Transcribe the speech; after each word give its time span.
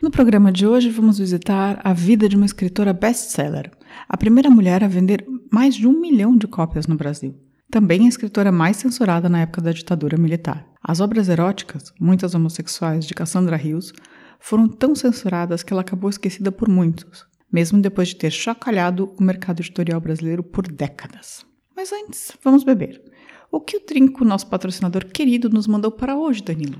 No 0.00 0.12
programa 0.12 0.52
de 0.52 0.64
hoje 0.64 0.90
vamos 0.90 1.18
visitar 1.18 1.80
a 1.82 1.92
vida 1.92 2.28
de 2.28 2.36
uma 2.36 2.46
escritora 2.46 2.92
best-seller, 2.92 3.72
a 4.08 4.16
primeira 4.16 4.48
mulher 4.48 4.84
a 4.84 4.88
vender 4.88 5.26
mais 5.50 5.74
de 5.74 5.88
um 5.88 6.00
milhão 6.00 6.36
de 6.36 6.46
cópias 6.46 6.86
no 6.86 6.94
Brasil. 6.94 7.34
Também 7.68 8.06
a 8.06 8.08
escritora 8.08 8.52
mais 8.52 8.76
censurada 8.76 9.28
na 9.28 9.40
época 9.40 9.60
da 9.60 9.72
ditadura 9.72 10.16
militar. 10.16 10.64
As 10.80 11.00
obras 11.00 11.28
eróticas, 11.28 11.92
muitas 11.98 12.32
homossexuais, 12.32 13.06
de 13.06 13.12
Cassandra 13.12 13.56
Rios, 13.56 13.92
foram 14.38 14.68
tão 14.68 14.94
censuradas 14.94 15.64
que 15.64 15.72
ela 15.72 15.82
acabou 15.82 16.08
esquecida 16.08 16.52
por 16.52 16.68
muitos, 16.68 17.26
mesmo 17.52 17.80
depois 17.80 18.08
de 18.08 18.16
ter 18.16 18.30
chacalhado 18.30 19.12
o 19.18 19.22
mercado 19.22 19.60
editorial 19.60 20.00
brasileiro 20.00 20.44
por 20.44 20.68
décadas. 20.70 21.44
Mas 21.74 21.92
antes, 21.92 22.32
vamos 22.44 22.62
beber. 22.62 23.02
O 23.50 23.60
que 23.60 23.76
o 23.76 23.80
Trinco, 23.80 24.24
nosso 24.24 24.46
patrocinador 24.46 25.06
querido, 25.06 25.50
nos 25.50 25.66
mandou 25.66 25.90
para 25.90 26.16
hoje, 26.16 26.44
Danilo? 26.44 26.78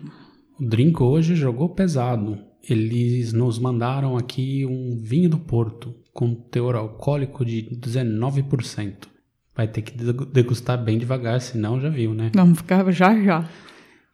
O 0.60 0.64
Drinco 0.64 1.04
hoje 1.04 1.34
jogou 1.34 1.74
pesado. 1.74 2.47
Eles 2.68 3.32
nos 3.32 3.58
mandaram 3.58 4.16
aqui 4.16 4.66
um 4.66 4.98
vinho 5.00 5.30
do 5.30 5.38
Porto 5.38 5.94
com 6.12 6.34
teor 6.34 6.74
alcoólico 6.74 7.44
de 7.44 7.68
19%. 7.80 9.08
Vai 9.56 9.66
ter 9.66 9.82
que 9.82 9.92
degustar 10.32 10.82
bem 10.82 10.98
devagar, 10.98 11.40
senão 11.40 11.80
já 11.80 11.88
viu, 11.88 12.14
né? 12.14 12.30
Vamos 12.34 12.58
ficar 12.58 12.90
já 12.92 13.20
já. 13.22 13.48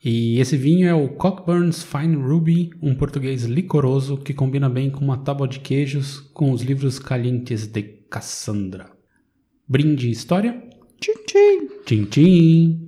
E 0.05 0.39
esse 0.39 0.57
vinho 0.57 0.87
é 0.87 0.95
o 0.95 1.09
Cockburn's 1.09 1.83
Fine 1.83 2.17
Ruby, 2.17 2.71
um 2.83 2.95
português 2.95 3.45
licoroso 3.45 4.19
que 4.19 4.35
combina 4.35 4.69
bem 4.69 4.91
com 4.91 5.03
uma 5.03 5.17
tábua 5.17 5.49
de 5.49 5.61
queijos 5.61 6.21
com 6.21 6.53
os 6.53 6.63
livros 6.63 6.99
calientes 6.99 7.67
de 7.67 7.83
Cassandra. 7.83 8.91
Brinde 9.67 10.11
história? 10.11 10.63
Tchim, 11.01 11.15
tchim. 11.27 11.69
Tchim, 11.87 12.05
tchim. 12.05 12.84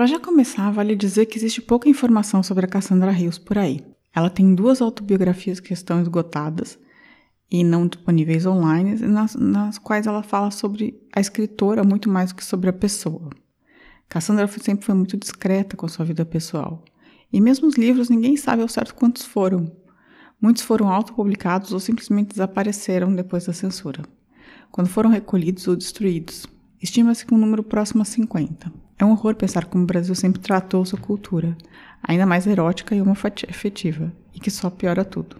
Para 0.00 0.06
já 0.06 0.18
começar, 0.18 0.70
vale 0.70 0.96
dizer 0.96 1.26
que 1.26 1.36
existe 1.36 1.60
pouca 1.60 1.86
informação 1.86 2.42
sobre 2.42 2.64
a 2.64 2.68
Cassandra 2.68 3.10
Rios 3.10 3.36
por 3.36 3.58
aí. 3.58 3.84
Ela 4.16 4.30
tem 4.30 4.54
duas 4.54 4.80
autobiografias 4.80 5.60
que 5.60 5.74
estão 5.74 6.00
esgotadas 6.00 6.78
e 7.50 7.62
não 7.62 7.86
disponíveis 7.86 8.46
online, 8.46 8.94
nas, 8.94 9.34
nas 9.34 9.76
quais 9.76 10.06
ela 10.06 10.22
fala 10.22 10.50
sobre 10.50 10.98
a 11.14 11.20
escritora 11.20 11.84
muito 11.84 12.08
mais 12.08 12.30
do 12.30 12.36
que 12.36 12.42
sobre 12.42 12.70
a 12.70 12.72
pessoa. 12.72 13.28
Cassandra 14.08 14.48
sempre 14.48 14.86
foi 14.86 14.94
muito 14.94 15.18
discreta 15.18 15.76
com 15.76 15.86
sua 15.86 16.06
vida 16.06 16.24
pessoal. 16.24 16.82
E 17.30 17.38
mesmo 17.38 17.68
os 17.68 17.74
livros, 17.74 18.08
ninguém 18.08 18.38
sabe 18.38 18.62
ao 18.62 18.68
certo 18.68 18.94
quantos 18.94 19.26
foram. 19.26 19.70
Muitos 20.40 20.62
foram 20.62 20.88
autopublicados 20.88 21.74
ou 21.74 21.78
simplesmente 21.78 22.30
desapareceram 22.30 23.14
depois 23.14 23.44
da 23.44 23.52
censura, 23.52 24.02
quando 24.70 24.88
foram 24.88 25.10
recolhidos 25.10 25.68
ou 25.68 25.76
destruídos. 25.76 26.46
Estima-se 26.82 27.26
que 27.26 27.34
um 27.34 27.38
número 27.38 27.62
próximo 27.62 28.00
a 28.00 28.06
50. 28.06 28.89
É 29.00 29.04
um 29.04 29.12
horror 29.12 29.34
pensar 29.34 29.64
como 29.64 29.82
o 29.82 29.86
Brasil 29.86 30.14
sempre 30.14 30.42
tratou 30.42 30.84
sua 30.84 30.98
cultura, 30.98 31.56
ainda 32.02 32.26
mais 32.26 32.46
erótica 32.46 32.94
e 32.94 33.00
homoafetiva, 33.00 34.12
e 34.34 34.38
que 34.38 34.50
só 34.50 34.68
piora 34.68 35.06
tudo. 35.06 35.36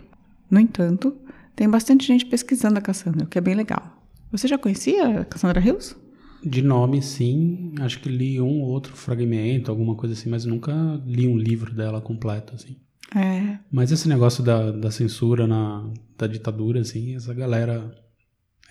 No 0.50 0.58
entanto, 0.58 1.14
tem 1.54 1.68
bastante 1.68 2.06
gente 2.06 2.24
pesquisando 2.24 2.78
a 2.78 2.80
Cassandra, 2.80 3.24
o 3.24 3.28
que 3.28 3.36
é 3.36 3.40
bem 3.42 3.54
legal. 3.54 4.02
Você 4.32 4.48
já 4.48 4.56
conhecia 4.56 5.20
a 5.20 5.24
Cassandra 5.26 5.60
Hills? 5.60 5.94
De 6.42 6.62
nome, 6.62 7.02
sim. 7.02 7.74
Acho 7.80 8.00
que 8.00 8.08
li 8.08 8.40
um 8.40 8.62
ou 8.62 8.68
outro 8.68 8.96
fragmento, 8.96 9.70
alguma 9.70 9.94
coisa 9.94 10.14
assim, 10.14 10.30
mas 10.30 10.46
nunca 10.46 10.72
li 11.04 11.28
um 11.28 11.36
livro 11.36 11.74
dela 11.74 12.00
completo, 12.00 12.54
assim. 12.54 12.78
É. 13.14 13.58
Mas 13.70 13.92
esse 13.92 14.08
negócio 14.08 14.42
da, 14.42 14.70
da 14.70 14.90
censura 14.90 15.46
na, 15.46 15.86
da 16.16 16.26
ditadura, 16.26 16.80
assim, 16.80 17.14
essa 17.14 17.34
galera 17.34 17.94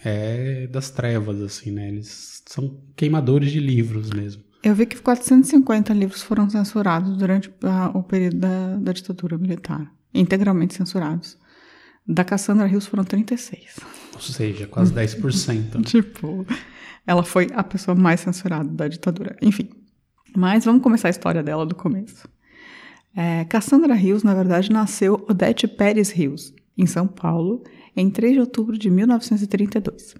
é 0.04 0.66
das 0.66 0.90
trevas, 0.90 1.40
assim, 1.44 1.70
né? 1.70 1.90
Eles 1.90 2.42
são 2.48 2.82
queimadores 2.96 3.52
de 3.52 3.60
livros 3.60 4.10
mesmo. 4.10 4.49
Eu 4.62 4.76
vi 4.76 4.86
que 4.86 4.98
450 4.98 5.94
livros 5.94 6.22
foram 6.22 6.50
censurados 6.50 7.18
durante 7.18 7.52
a, 7.64 7.98
o 7.98 8.04
período 8.04 8.38
da, 8.38 8.76
da 8.76 8.92
ditadura 8.92 9.38
militar. 9.38 9.92
Integralmente 10.14 10.74
censurados. 10.74 11.38
Da 12.06 12.24
Cassandra 12.24 12.66
Rios 12.66 12.86
foram 12.86 13.04
36. 13.04 13.78
Ou 14.14 14.20
seja, 14.20 14.68
quase 14.68 14.94
10%. 14.94 15.84
tipo, 15.86 16.46
ela 17.08 17.24
foi 17.24 17.48
a 17.54 17.64
pessoa 17.64 17.96
mais 17.96 18.20
censurada 18.20 18.68
da 18.68 18.88
ditadura. 18.88 19.38
Enfim. 19.42 19.70
Mas 20.36 20.66
vamos 20.66 20.84
começar 20.84 21.08
a 21.08 21.12
história 21.12 21.42
dela 21.42 21.66
do 21.66 21.76
começo. 21.76 22.28
É, 23.16 23.46
Cassandra 23.46 23.94
Rios, 23.94 24.24
na 24.24 24.34
verdade, 24.34 24.72
nasceu 24.72 25.26
Odete 25.30 25.68
Pérez 25.68 26.12
Rios, 26.12 26.54
em 26.78 26.86
São 26.86 27.08
Paulo, 27.08 27.64
em 27.96 28.10
3 28.10 28.34
de 28.34 28.40
outubro 28.40 28.78
de 28.78 28.90
1932. 28.90 30.16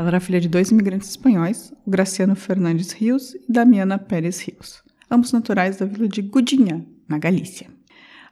Ela 0.00 0.08
era 0.08 0.20
filha 0.20 0.40
de 0.40 0.48
dois 0.48 0.70
imigrantes 0.70 1.10
espanhóis, 1.10 1.74
o 1.86 1.90
Graciano 1.90 2.34
Fernandes 2.34 2.90
Rios 2.90 3.34
e 3.34 3.52
Damiana 3.52 3.98
Pérez 3.98 4.40
Rios, 4.40 4.82
ambos 5.10 5.30
naturais 5.30 5.76
da 5.76 5.84
vila 5.84 6.08
de 6.08 6.22
Gudinha, 6.22 6.86
na 7.06 7.18
Galícia. 7.18 7.68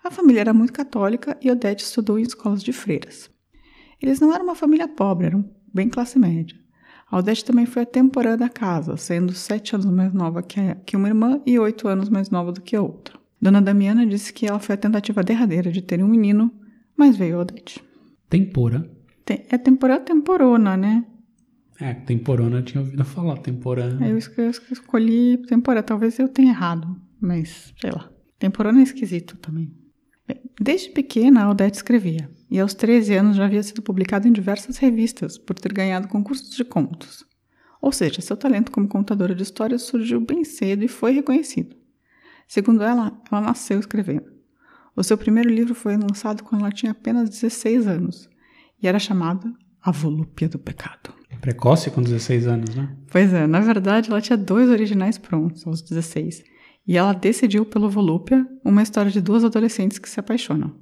A 0.02 0.10
família 0.10 0.40
era 0.40 0.54
muito 0.54 0.72
católica 0.72 1.36
e 1.42 1.50
Odete 1.50 1.84
estudou 1.84 2.18
em 2.18 2.22
escolas 2.22 2.62
de 2.62 2.72
freiras. 2.72 3.30
Eles 4.00 4.18
não 4.18 4.32
eram 4.32 4.44
uma 4.44 4.54
família 4.54 4.88
pobre, 4.88 5.26
eram 5.26 5.44
bem 5.70 5.90
classe 5.90 6.18
média. 6.18 6.56
A 7.06 7.18
Odete 7.18 7.44
também 7.44 7.66
foi 7.66 7.82
a 7.82 7.86
temporã 7.86 8.34
da 8.34 8.48
casa, 8.48 8.96
sendo 8.96 9.34
sete 9.34 9.74
anos 9.74 9.84
mais 9.84 10.14
nova 10.14 10.42
que, 10.42 10.96
uma 10.96 11.08
irmã 11.08 11.38
e 11.44 11.58
oito 11.58 11.86
anos 11.86 12.08
mais 12.08 12.30
nova 12.30 12.50
do 12.50 12.62
que 12.62 12.76
a 12.76 12.80
outra. 12.80 13.18
Dona 13.38 13.60
Damiana 13.60 14.06
disse 14.06 14.32
que 14.32 14.46
ela 14.46 14.58
foi 14.58 14.74
a 14.74 14.78
tentativa 14.78 15.22
derradeira 15.22 15.70
de 15.70 15.82
ter 15.82 16.02
um 16.02 16.08
menino, 16.08 16.50
mas 16.96 17.14
veio 17.14 17.36
a 17.36 17.40
Odete. 17.42 17.84
Tempora. 18.30 18.90
Tem, 19.22 19.44
é 19.50 19.58
temporã 19.58 20.00
temporona, 20.00 20.74
né? 20.74 21.04
É, 21.80 21.94
temporona 21.94 22.58
eu 22.58 22.62
tinha 22.62 22.82
ouvido 22.82 23.04
falar, 23.04 23.38
temporã. 23.38 23.98
Eu, 24.00 24.18
eu 24.44 24.50
escolhi 24.50 25.38
temporã, 25.46 25.82
talvez 25.82 26.18
eu 26.18 26.28
tenha 26.28 26.50
errado, 26.50 27.00
mas 27.20 27.72
sei 27.80 27.90
lá. 27.90 28.10
Temporona 28.38 28.80
é 28.80 28.82
esquisito 28.82 29.36
também. 29.36 29.72
Bem, 30.26 30.40
desde 30.60 30.90
pequena, 30.90 31.44
a 31.44 31.50
Odete 31.50 31.76
escrevia, 31.76 32.30
e 32.50 32.58
aos 32.58 32.74
13 32.74 33.14
anos 33.14 33.36
já 33.36 33.44
havia 33.44 33.62
sido 33.62 33.80
publicado 33.80 34.26
em 34.26 34.32
diversas 34.32 34.76
revistas 34.76 35.38
por 35.38 35.58
ter 35.58 35.72
ganhado 35.72 36.08
concursos 36.08 36.54
de 36.54 36.64
contos. 36.64 37.24
Ou 37.80 37.92
seja, 37.92 38.20
seu 38.20 38.36
talento 38.36 38.72
como 38.72 38.88
contadora 38.88 39.34
de 39.34 39.42
histórias 39.42 39.82
surgiu 39.82 40.20
bem 40.20 40.44
cedo 40.44 40.84
e 40.84 40.88
foi 40.88 41.12
reconhecido. 41.12 41.76
Segundo 42.46 42.82
ela, 42.82 43.20
ela 43.30 43.40
nasceu 43.40 43.78
escrevendo. 43.78 44.32
O 44.96 45.04
seu 45.04 45.16
primeiro 45.16 45.48
livro 45.48 45.74
foi 45.74 45.96
lançado 45.96 46.42
quando 46.42 46.62
ela 46.62 46.72
tinha 46.72 46.90
apenas 46.90 47.30
16 47.30 47.86
anos 47.86 48.28
e 48.82 48.88
era 48.88 48.98
chamado 48.98 49.54
A 49.80 49.92
Volúpia 49.92 50.48
do 50.48 50.58
Pecado. 50.58 51.17
Precoce 51.40 51.90
com 51.90 52.02
16 52.02 52.46
anos, 52.46 52.74
né? 52.74 52.88
Pois 53.10 53.32
é, 53.32 53.46
na 53.46 53.60
verdade 53.60 54.10
ela 54.10 54.20
tinha 54.20 54.36
dois 54.36 54.68
originais 54.68 55.18
prontos 55.18 55.66
aos 55.66 55.82
16 55.82 56.42
e 56.86 56.96
ela 56.96 57.12
decidiu 57.12 57.64
pelo 57.66 57.90
Volúpia, 57.90 58.46
uma 58.64 58.82
história 58.82 59.10
de 59.10 59.20
duas 59.20 59.44
adolescentes 59.44 59.98
que 59.98 60.08
se 60.08 60.18
apaixonam. 60.18 60.74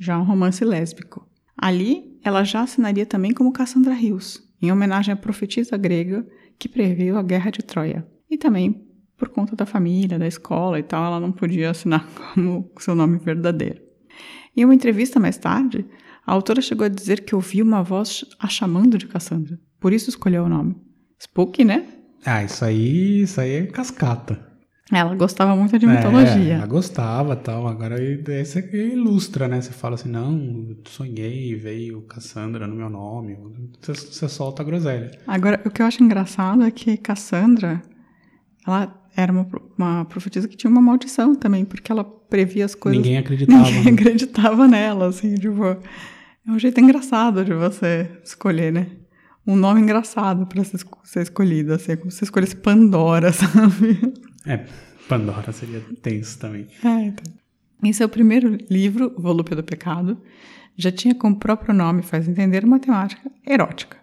Já 0.00 0.18
um 0.18 0.24
romance 0.24 0.64
lésbico. 0.64 1.28
Ali, 1.56 2.18
ela 2.24 2.42
já 2.42 2.62
assinaria 2.62 3.04
também 3.04 3.32
como 3.32 3.52
Cassandra 3.52 3.92
Rios, 3.92 4.42
em 4.60 4.72
homenagem 4.72 5.12
à 5.12 5.16
profetisa 5.16 5.76
grega 5.76 6.26
que 6.58 6.68
previu 6.68 7.18
a 7.18 7.22
Guerra 7.22 7.50
de 7.50 7.62
Troia. 7.62 8.06
E 8.30 8.38
também 8.38 8.88
por 9.22 9.28
conta 9.28 9.54
da 9.54 9.64
família, 9.64 10.18
da 10.18 10.26
escola 10.26 10.80
e 10.80 10.82
tal, 10.82 11.04
ela 11.04 11.20
não 11.20 11.30
podia 11.30 11.70
assinar 11.70 12.04
como 12.34 12.68
seu 12.80 12.92
nome 12.92 13.18
verdadeiro. 13.18 13.80
Em 14.56 14.64
uma 14.64 14.74
entrevista 14.74 15.20
mais 15.20 15.38
tarde, 15.38 15.86
a 16.26 16.32
autora 16.32 16.60
chegou 16.60 16.84
a 16.84 16.88
dizer 16.88 17.24
que 17.24 17.32
ouviu 17.32 17.64
uma 17.64 17.84
voz 17.84 18.24
a 18.40 18.48
chamando 18.48 18.98
de 18.98 19.06
Cassandra. 19.06 19.60
Por 19.82 19.92
isso 19.92 20.08
escolheu 20.08 20.44
o 20.44 20.48
nome. 20.48 20.76
Spooky, 21.20 21.64
né? 21.64 21.84
Ah, 22.24 22.44
isso 22.44 22.64
aí, 22.64 23.22
isso 23.22 23.40
aí 23.40 23.54
é 23.54 23.66
cascata. 23.66 24.52
Ela 24.92 25.14
gostava 25.14 25.56
muito 25.56 25.76
de 25.78 25.86
mitologia. 25.86 26.52
É, 26.52 26.56
ela 26.56 26.66
gostava 26.66 27.34
tal. 27.34 27.66
Agora 27.66 27.96
você 28.24 28.60
ilustra, 28.92 29.48
né? 29.48 29.60
Você 29.60 29.72
fala 29.72 29.96
assim, 29.96 30.08
não, 30.08 30.76
sonhei, 30.84 31.56
veio 31.56 32.02
Cassandra 32.02 32.66
no 32.66 32.76
meu 32.76 32.88
nome. 32.88 33.36
Você, 33.80 33.92
você 33.94 34.28
solta 34.28 34.62
a 34.62 34.64
groselha. 34.64 35.10
Agora, 35.26 35.60
o 35.64 35.70
que 35.70 35.82
eu 35.82 35.86
acho 35.86 36.02
engraçado 36.02 36.62
é 36.62 36.70
que 36.70 36.96
Cassandra, 36.96 37.82
ela 38.66 38.94
era 39.16 39.32
uma, 39.32 39.48
uma 39.76 40.04
profetisa 40.04 40.46
que 40.46 40.56
tinha 40.56 40.70
uma 40.70 40.82
maldição 40.82 41.34
também, 41.34 41.64
porque 41.64 41.90
ela 41.90 42.04
previa 42.04 42.64
as 42.64 42.74
coisas. 42.74 43.02
Ninguém 43.02 43.18
acreditava. 43.18 43.70
Ninguém 43.70 43.94
acreditava 43.94 44.68
nela, 44.68 45.08
assim, 45.08 45.34
tipo. 45.34 45.64
É 45.64 46.50
um 46.50 46.58
jeito 46.58 46.80
engraçado 46.80 47.44
de 47.44 47.54
você 47.54 48.10
escolher, 48.24 48.72
né? 48.72 48.88
Um 49.46 49.56
nome 49.56 49.80
engraçado 49.80 50.46
para 50.46 50.62
ser 50.64 51.22
escolhido, 51.22 51.72
assim, 51.74 51.96
como 51.96 52.10
se 52.10 52.24
escolhesse 52.24 52.56
Pandora, 52.56 53.32
sabe? 53.32 54.14
É, 54.46 54.64
Pandora 55.08 55.52
seria 55.52 55.80
tenso 56.00 56.38
também. 56.38 56.66
É, 56.84 57.06
então. 57.06 57.32
Esse 57.84 58.02
é 58.02 58.06
o 58.06 58.08
primeiro 58.08 58.56
livro, 58.70 59.12
Volúpia 59.18 59.56
do 59.56 59.64
Pecado. 59.64 60.16
Já 60.76 60.92
tinha 60.92 61.14
como 61.14 61.38
próprio 61.38 61.74
nome, 61.74 62.02
faz 62.02 62.28
entender, 62.28 62.64
uma 62.64 62.78
temática 62.78 63.30
erótica. 63.44 63.98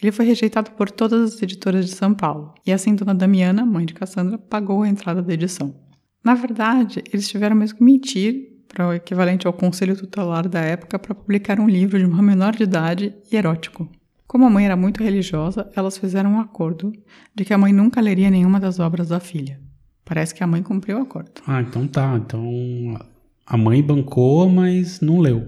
Ele 0.00 0.12
foi 0.12 0.26
rejeitado 0.26 0.70
por 0.72 0.90
todas 0.90 1.34
as 1.34 1.42
editoras 1.42 1.86
de 1.86 1.92
São 1.92 2.14
Paulo, 2.14 2.54
e 2.66 2.72
assim 2.72 2.94
Dona 2.94 3.14
Damiana, 3.14 3.64
mãe 3.64 3.86
de 3.86 3.94
Cassandra, 3.94 4.36
pagou 4.36 4.82
a 4.82 4.88
entrada 4.88 5.22
da 5.22 5.32
edição. 5.32 5.74
Na 6.22 6.34
verdade, 6.34 7.02
eles 7.10 7.28
tiveram 7.28 7.56
mesmo 7.56 7.78
que 7.78 7.84
mentir 7.84 8.56
para 8.68 8.88
o 8.88 8.92
equivalente 8.92 9.46
ao 9.46 9.52
conselho 9.52 9.96
tutelar 9.96 10.46
da 10.48 10.60
época 10.60 10.98
para 10.98 11.14
publicar 11.14 11.58
um 11.58 11.68
livro 11.68 11.98
de 11.98 12.04
uma 12.04 12.20
menor 12.20 12.54
de 12.54 12.64
idade 12.64 13.14
e 13.32 13.36
erótico. 13.36 13.88
Como 14.26 14.44
a 14.44 14.50
mãe 14.50 14.64
era 14.64 14.76
muito 14.76 15.02
religiosa, 15.02 15.70
elas 15.74 15.96
fizeram 15.96 16.32
um 16.32 16.40
acordo 16.40 16.92
de 17.34 17.44
que 17.44 17.54
a 17.54 17.58
mãe 17.58 17.72
nunca 17.72 18.00
leria 18.00 18.30
nenhuma 18.30 18.58
das 18.58 18.80
obras 18.80 19.08
da 19.08 19.20
filha. 19.20 19.60
Parece 20.04 20.34
que 20.34 20.42
a 20.42 20.46
mãe 20.46 20.62
cumpriu 20.62 20.98
o 20.98 21.02
acordo. 21.02 21.42
Ah, 21.46 21.60
então 21.60 21.86
tá. 21.86 22.16
Então 22.16 22.98
a 23.46 23.56
mãe 23.56 23.82
bancou, 23.82 24.48
mas 24.48 25.00
não 25.00 25.18
leu. 25.18 25.46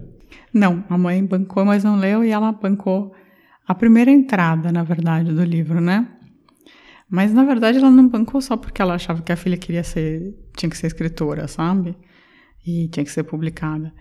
Não, 0.53 0.85
a 0.89 0.97
mãe 0.97 1.25
bancou, 1.25 1.65
mas 1.65 1.85
não 1.85 1.97
leu 1.97 2.25
e 2.25 2.31
ela 2.31 2.53
bancou 2.53 3.15
a 3.67 3.75
primeira 3.75 4.11
entrada, 4.11 4.73
na 4.73 4.83
verdade, 4.83 5.33
do 5.33 5.45
livro, 5.45 5.81
né? 5.81 6.09
Mas 7.11 7.33
na 7.33 7.45
verdade 7.45 7.79
ela 7.79 7.91
não 7.91 8.09
bancou 8.09 8.41
só 8.41 8.57
porque 8.57 8.81
ela 8.81 8.95
achava 8.95 9.23
que 9.23 9.33
a 9.33 9.37
filha 9.37 9.57
queria 9.57 9.83
ser, 9.83 10.35
tinha 10.57 10.69
que 10.69 10.77
ser 10.77 10.87
escritora, 10.89 11.49
sabe? 11.49 11.97
E 12.67 12.89
tinha 12.89 13.05
que 13.05 13.11
ser 13.11 13.25
publicada. 13.25 13.93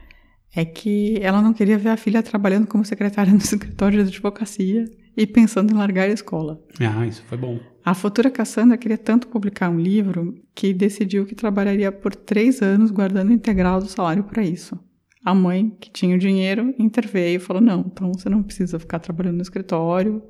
É 0.58 0.66
que 0.66 1.20
ela 1.22 1.40
não 1.40 1.54
queria 1.54 1.78
ver 1.78 1.90
a 1.90 1.98
filha 1.98 2.24
trabalhando 2.24 2.66
como 2.66 2.84
secretária 2.84 3.30
no 3.32 3.38
escritório 3.38 4.04
de 4.04 4.10
advocacia 4.10 4.86
e 5.16 5.28
pensando 5.28 5.72
em 5.72 5.78
largar 5.78 6.10
a 6.10 6.14
escola. 6.14 6.60
Ah, 6.80 7.06
isso 7.06 7.22
foi 7.28 7.38
bom. 7.38 7.60
A 7.86 7.94
futura 7.94 8.32
Cassandra 8.32 8.76
queria 8.76 8.98
tanto 8.98 9.28
publicar 9.28 9.70
um 9.70 9.80
livro 9.80 10.34
que 10.56 10.74
decidiu 10.74 11.28
que 11.28 11.36
trabalharia 11.36 11.92
por 11.92 12.16
três 12.16 12.64
anos 12.64 12.90
guardando 12.90 13.32
integral 13.32 13.80
do 13.80 13.88
salário 13.88 14.24
para 14.24 14.42
isso. 14.44 14.76
A 15.24 15.36
mãe, 15.36 15.70
que 15.80 15.92
tinha 15.92 16.16
o 16.16 16.20
dinheiro, 16.20 16.74
interveio 16.80 17.36
e 17.36 17.40
falou: 17.40 17.62
não, 17.62 17.82
então 17.82 18.12
você 18.12 18.28
não 18.28 18.42
precisa 18.42 18.80
ficar 18.80 18.98
trabalhando 18.98 19.36
no 19.36 19.44
escritório, 19.44 20.24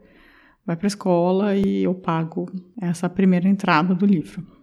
vai 0.65 0.75
para 0.75 0.87
a 0.87 0.89
escola 0.89 1.55
e 1.55 1.83
eu 1.83 1.95
pago 1.95 2.51
essa 2.81 3.07
primeira 3.07 3.47
entrada 3.47 3.95
do 3.95 4.05
livro. 4.05 4.56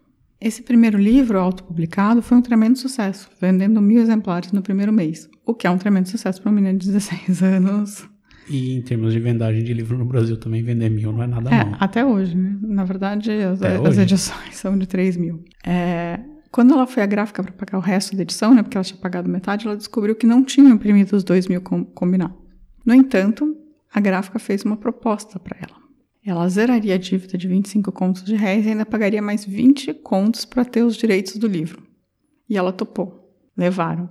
Esse 0.45 0.61
primeiro 0.61 0.99
livro, 0.99 1.41
autopublicado, 1.41 2.21
foi 2.21 2.37
um 2.37 2.43
tremendo 2.43 2.77
sucesso, 2.77 3.31
vendendo 3.41 3.81
mil 3.81 3.99
exemplares 4.03 4.53
no 4.53 4.61
primeiro 4.61 4.93
mês, 4.93 5.27
o 5.47 5.55
que 5.55 5.67
é 5.67 5.71
um 5.71 5.79
tremendo 5.79 6.07
sucesso 6.07 6.43
para 6.43 6.51
uma 6.51 6.57
menina 6.61 6.79
de 6.79 6.85
16 6.93 7.43
anos. 7.43 8.07
E 8.51 8.77
em 8.77 8.83
termos 8.83 9.15
de 9.15 9.21
vendagem 9.21 9.65
de 9.65 9.73
livro 9.73 9.97
no 9.97 10.05
Brasil 10.05 10.39
também, 10.39 10.63
vender 10.63 10.91
mil 10.91 11.13
não 11.13 11.23
é 11.23 11.27
nada 11.27 11.49
é, 11.49 11.65
mal. 11.65 11.77
Até 11.81 12.05
hoje, 12.05 12.37
né? 12.37 12.59
Na 12.61 12.85
verdade, 12.85 13.33
as, 13.33 13.63
as 13.63 13.97
edições 13.97 14.55
são 14.61 14.77
de 14.77 14.87
3 14.87 15.17
mil. 15.17 15.43
É, 15.65 16.21
quando 16.51 16.75
ela 16.75 16.87
foi 16.87 17.03
à 17.03 17.07
gráfica 17.07 17.43
para 17.43 17.53
pagar 17.53 17.79
o 17.79 17.81
resto 17.81 18.15
da 18.15 18.21
edição, 18.21 18.53
né, 18.53 18.63
porque 18.63 18.77
ela 18.77 18.85
tinha 18.85 19.01
pagado 19.01 19.31
metade, 19.31 19.67
ela 19.67 19.79
descobriu 19.79 20.15
que 20.15 20.27
não 20.27 20.45
tinha 20.45 20.69
imprimido 20.69 21.17
os 21.17 21.25
dois 21.25 21.49
mil 21.49 21.63
com, 21.63 21.87
combinados. 21.87 22.37
No 22.85 22.93
entanto, 22.93 23.57
a 23.91 23.99
gráfica 23.99 24.39
fez 24.39 24.63
uma 24.63 24.77
proposta 24.77 25.39
para 25.39 25.57
ela. 25.57 25.84
Ela 26.27 26.49
zeraria 26.49 26.95
a 26.95 26.99
dívida 26.99 27.37
de 27.37 27.47
25 27.47 27.93
contos 27.93 28.25
de 28.25 28.35
réis 28.35 28.65
e 28.65 28.71
ainda 28.71 28.87
pagaria 28.87 29.21
mais 29.21 29.45
20 29.45 29.93
contos 29.95 30.45
para 30.45 30.65
ter 30.65 30.83
os 30.83 30.97
direitos 30.97 31.37
do 31.37 31.47
livro. 31.47 31.83
E 32.49 32.57
ela 32.57 32.73
topou. 32.73 33.31
Levaram. 33.57 34.11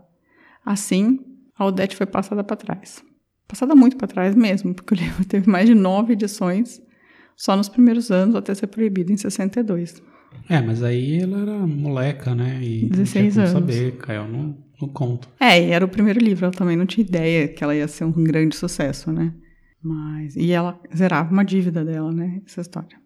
Assim, 0.64 1.20
a 1.58 1.66
Odete 1.66 1.96
foi 1.96 2.06
passada 2.06 2.44
para 2.44 2.56
trás. 2.56 3.04
Passada 3.48 3.76
muito 3.76 3.98
para 3.98 4.08
trás 4.08 4.36
mesmo, 4.36 4.74
porque 4.74 4.94
o 4.94 4.98
livro 5.02 5.26
teve 5.26 5.50
mais 5.50 5.68
de 5.68 5.74
nove 5.74 6.14
edições 6.14 6.82
só 7.36 7.56
nos 7.56 7.68
primeiros 7.68 8.12
anos 8.12 8.36
até 8.36 8.54
ser 8.54 8.68
proibido 8.68 9.12
em 9.12 9.18
62. 9.18 10.02
É, 10.50 10.62
mas 10.62 10.84
aí 10.84 11.20
ela 11.20 11.42
era 11.42 11.58
moleca, 11.68 12.36
né? 12.36 12.60
E 12.62 12.90
16 12.90 13.36
não 13.36 13.44
anos. 13.44 13.54
saber, 13.54 13.98
caiu 13.98 14.28
no, 14.28 14.58
no 14.80 14.88
conto. 14.88 15.28
É, 15.40 15.60
e 15.62 15.72
era 15.72 15.84
o 15.84 15.90
primeiro 15.90 16.20
livro, 16.20 16.46
ela 16.46 16.54
também 16.54 16.78
não 16.78 16.86
tinha 16.86 17.06
ideia 17.06 17.48
que 17.48 17.64
ela 17.64 17.76
ia 17.76 17.88
ser 17.88 18.04
um 18.04 18.12
grande 18.12 18.56
sucesso, 18.56 19.12
né? 19.12 19.34
Mas. 19.84 20.36
E 20.36 20.52
ela 20.52 20.80
zerava 20.96 21.32
uma 21.32 21.44
dívida 21.44 21.84
dela, 21.84 22.12
né? 22.12 22.42
Essa 22.46 22.62
história. 22.62 23.04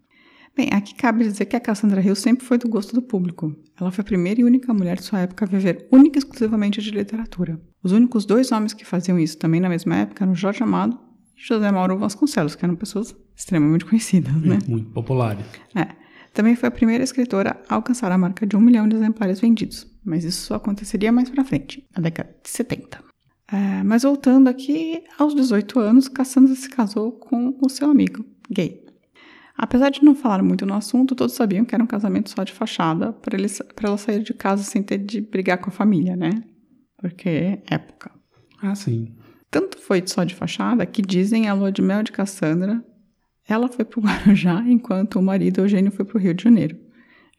Bem, 0.56 0.70
aqui 0.72 0.94
cabe 0.94 1.24
dizer 1.24 1.44
que 1.44 1.54
a 1.54 1.60
Cassandra 1.60 2.02
Hill 2.02 2.16
sempre 2.16 2.44
foi 2.44 2.58
do 2.58 2.68
gosto 2.68 2.92
do 2.92 3.00
público. 3.00 3.54
Ela 3.80 3.92
foi 3.92 4.02
a 4.02 4.04
primeira 4.04 4.40
e 4.40 4.44
única 4.44 4.74
mulher 4.74 4.96
de 4.96 5.04
sua 5.04 5.20
época 5.20 5.44
a 5.44 5.48
viver 5.48 5.86
única 5.92 6.18
e 6.18 6.20
exclusivamente 6.20 6.82
de 6.82 6.90
literatura. 6.90 7.60
Os 7.80 7.92
únicos 7.92 8.24
dois 8.24 8.50
homens 8.50 8.72
que 8.72 8.84
faziam 8.84 9.18
isso 9.18 9.38
também 9.38 9.60
na 9.60 9.68
mesma 9.68 9.94
época 9.94 10.24
eram 10.24 10.34
Jorge 10.34 10.62
Amado 10.62 10.98
e 11.36 11.46
José 11.46 11.70
Mauro 11.70 11.96
Vasconcelos, 11.96 12.56
que 12.56 12.64
eram 12.64 12.74
pessoas 12.74 13.14
extremamente 13.36 13.84
conhecidas, 13.84 14.34
né? 14.34 14.58
Muito 14.66 14.90
populares. 14.90 15.46
É. 15.76 15.94
Também 16.34 16.56
foi 16.56 16.68
a 16.68 16.72
primeira 16.72 17.04
escritora 17.04 17.60
a 17.68 17.76
alcançar 17.76 18.10
a 18.10 18.18
marca 18.18 18.44
de 18.46 18.56
um 18.56 18.60
milhão 18.60 18.88
de 18.88 18.96
exemplares 18.96 19.40
vendidos, 19.40 19.86
mas 20.04 20.24
isso 20.24 20.46
só 20.46 20.56
aconteceria 20.56 21.12
mais 21.12 21.30
pra 21.30 21.44
frente, 21.44 21.86
na 21.96 22.02
década 22.02 22.34
de 22.42 22.50
70. 22.50 23.07
É, 23.50 23.82
mas 23.82 24.02
voltando 24.02 24.48
aqui, 24.48 25.02
aos 25.18 25.34
18 25.34 25.80
anos, 25.80 26.08
Cassandra 26.08 26.54
se 26.54 26.68
casou 26.68 27.12
com 27.12 27.56
o 27.62 27.68
seu 27.68 27.90
amigo, 27.90 28.24
gay. 28.50 28.84
Apesar 29.56 29.90
de 29.90 30.04
não 30.04 30.14
falar 30.14 30.42
muito 30.42 30.64
no 30.64 30.74
assunto, 30.74 31.14
todos 31.14 31.34
sabiam 31.34 31.64
que 31.64 31.74
era 31.74 31.82
um 31.82 31.86
casamento 31.86 32.30
só 32.30 32.44
de 32.44 32.52
fachada 32.52 33.12
para 33.12 33.36
ela 33.82 33.98
sair 33.98 34.22
de 34.22 34.34
casa 34.34 34.62
sem 34.62 34.82
ter 34.82 34.98
de 34.98 35.20
brigar 35.20 35.58
com 35.58 35.70
a 35.70 35.72
família, 35.72 36.14
né? 36.14 36.44
Porque 36.96 37.60
época. 37.68 38.12
Ah, 38.62 38.74
sim. 38.74 39.16
Tanto 39.50 39.78
foi 39.78 40.02
só 40.06 40.24
de 40.24 40.34
fachada 40.34 40.84
que 40.86 41.02
dizem 41.02 41.48
a 41.48 41.54
lua 41.54 41.72
de 41.72 41.82
mel 41.82 42.02
de 42.02 42.12
Cassandra 42.12 42.84
ela 43.48 43.66
foi 43.66 43.84
para 43.84 43.98
o 43.98 44.02
Guarujá, 44.04 44.62
enquanto 44.68 45.18
o 45.18 45.22
marido 45.22 45.60
Eugênio 45.62 45.90
foi 45.90 46.04
para 46.04 46.18
o 46.18 46.20
Rio 46.20 46.34
de 46.34 46.44
Janeiro. 46.44 46.76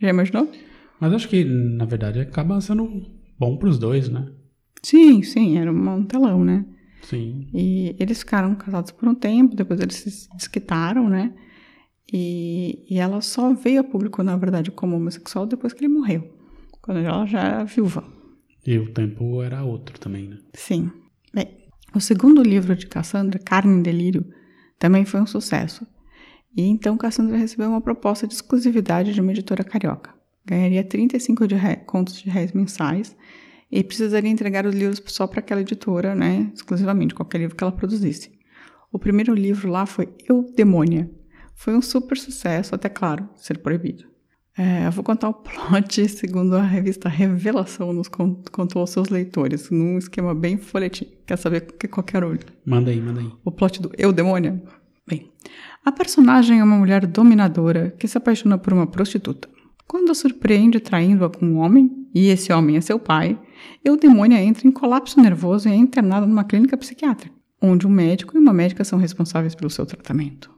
Já 0.01 0.09
imaginou? 0.09 0.51
Mas 0.99 1.13
acho 1.13 1.29
que, 1.29 1.45
na 1.45 1.85
verdade, 1.85 2.19
acaba 2.19 2.59
sendo 2.59 2.89
bom 3.37 3.57
para 3.57 3.69
os 3.69 3.77
dois, 3.77 4.09
né? 4.09 4.25
Sim, 4.81 5.21
sim, 5.23 5.57
era 5.57 5.71
um 5.71 6.03
telão, 6.05 6.43
né? 6.43 6.65
Sim. 7.01 7.47
E 7.53 7.95
eles 7.99 8.19
ficaram 8.19 8.55
casados 8.55 8.91
por 8.91 9.07
um 9.07 9.15
tempo, 9.15 9.55
depois 9.55 9.79
eles 9.79 9.95
se 9.95 10.29
desquitaram, 10.35 11.09
né? 11.09 11.33
E, 12.11 12.85
e 12.89 12.97
ela 12.97 13.21
só 13.21 13.53
veio 13.53 13.81
a 13.81 13.83
público, 13.83 14.23
na 14.23 14.35
verdade, 14.35 14.71
como 14.71 14.95
homossexual 14.95 15.45
depois 15.45 15.73
que 15.73 15.83
ele 15.83 15.93
morreu, 15.93 16.27
quando 16.81 16.99
ela 16.99 17.25
já 17.25 17.39
era 17.39 17.63
viúva. 17.63 18.03
E 18.65 18.77
o 18.77 18.91
tempo 18.91 19.41
era 19.41 19.63
outro 19.63 19.99
também, 19.99 20.27
né? 20.27 20.37
Sim. 20.53 20.91
Bem, 21.33 21.47
o 21.95 21.99
segundo 21.99 22.43
livro 22.43 22.75
de 22.75 22.87
Cassandra, 22.87 23.39
Carne 23.39 23.79
em 23.79 23.81
Delírio, 23.81 24.25
também 24.77 25.05
foi 25.05 25.21
um 25.21 25.25
sucesso. 25.25 25.85
E 26.55 26.63
então 26.63 26.97
Cassandra 26.97 27.37
recebeu 27.37 27.69
uma 27.69 27.81
proposta 27.81 28.27
de 28.27 28.33
exclusividade 28.33 29.13
de 29.13 29.21
uma 29.21 29.31
editora 29.31 29.63
carioca. 29.63 30.13
Ganharia 30.45 30.83
35 30.83 31.47
de 31.47 31.55
contos 31.85 32.21
de 32.21 32.29
réis 32.29 32.51
mensais 32.53 33.15
e 33.71 33.83
precisaria 33.83 34.29
entregar 34.29 34.65
os 34.65 34.73
livros 34.73 35.01
só 35.07 35.27
para 35.27 35.39
aquela 35.39 35.61
editora, 35.61 36.15
né, 36.15 36.51
exclusivamente, 36.53 37.13
qualquer 37.13 37.39
livro 37.39 37.55
que 37.55 37.63
ela 37.63 37.71
produzisse. 37.71 38.31
O 38.91 38.97
primeiro 38.97 39.33
livro 39.33 39.69
lá 39.69 39.85
foi 39.85 40.09
Eu, 40.27 40.51
Demônia. 40.55 41.09
Foi 41.55 41.75
um 41.75 41.81
super 41.81 42.17
sucesso, 42.17 42.73
até 42.73 42.89
claro, 42.89 43.29
ser 43.35 43.59
proibido. 43.59 44.05
É, 44.57 44.87
eu 44.87 44.91
vou 44.91 45.03
contar 45.03 45.29
o 45.29 45.33
plot 45.33 46.07
segundo 46.09 46.55
a 46.55 46.61
revista 46.61 47.07
Revelação 47.07 47.93
nos 47.93 48.07
contou 48.07 48.81
aos 48.81 48.89
seus 48.89 49.09
leitores, 49.09 49.69
num 49.69 49.97
esquema 49.97 50.33
bem 50.33 50.57
folhetim. 50.57 51.07
Quer 51.25 51.37
saber 51.37 51.61
que 51.61 51.87
qualquer 51.87 52.23
olho? 52.23 52.41
Manda 52.65 52.89
aí, 52.91 52.99
manda 52.99 53.21
aí. 53.21 53.31
O 53.45 53.51
plot 53.51 53.81
do 53.81 53.91
Eu, 53.97 54.11
Demônia? 54.11 54.61
Bem, 55.07 55.31
a 55.85 55.91
personagem 55.91 56.59
é 56.59 56.63
uma 56.63 56.77
mulher 56.77 57.05
dominadora 57.05 57.95
que 57.97 58.07
se 58.07 58.17
apaixona 58.17 58.57
por 58.57 58.73
uma 58.73 58.85
prostituta. 58.85 59.47
Quando 59.87 60.11
a 60.11 60.15
surpreende 60.15 60.79
traindo-a 60.79 61.29
com 61.29 61.45
um 61.45 61.57
homem, 61.57 62.07
e 62.13 62.27
esse 62.27 62.51
homem 62.51 62.75
é 62.75 62.81
seu 62.81 62.99
pai, 62.99 63.39
Eudemônia 63.83 64.41
entra 64.41 64.67
em 64.67 64.71
colapso 64.71 65.21
nervoso 65.21 65.67
e 65.67 65.71
é 65.71 65.75
internada 65.75 66.25
numa 66.25 66.43
clínica 66.43 66.77
psiquiátrica, 66.77 67.35
onde 67.61 67.87
um 67.87 67.89
médico 67.89 68.35
e 68.35 68.39
uma 68.39 68.53
médica 68.53 68.83
são 68.83 68.99
responsáveis 68.99 69.55
pelo 69.55 69.69
seu 69.69 69.85
tratamento. 69.85 70.51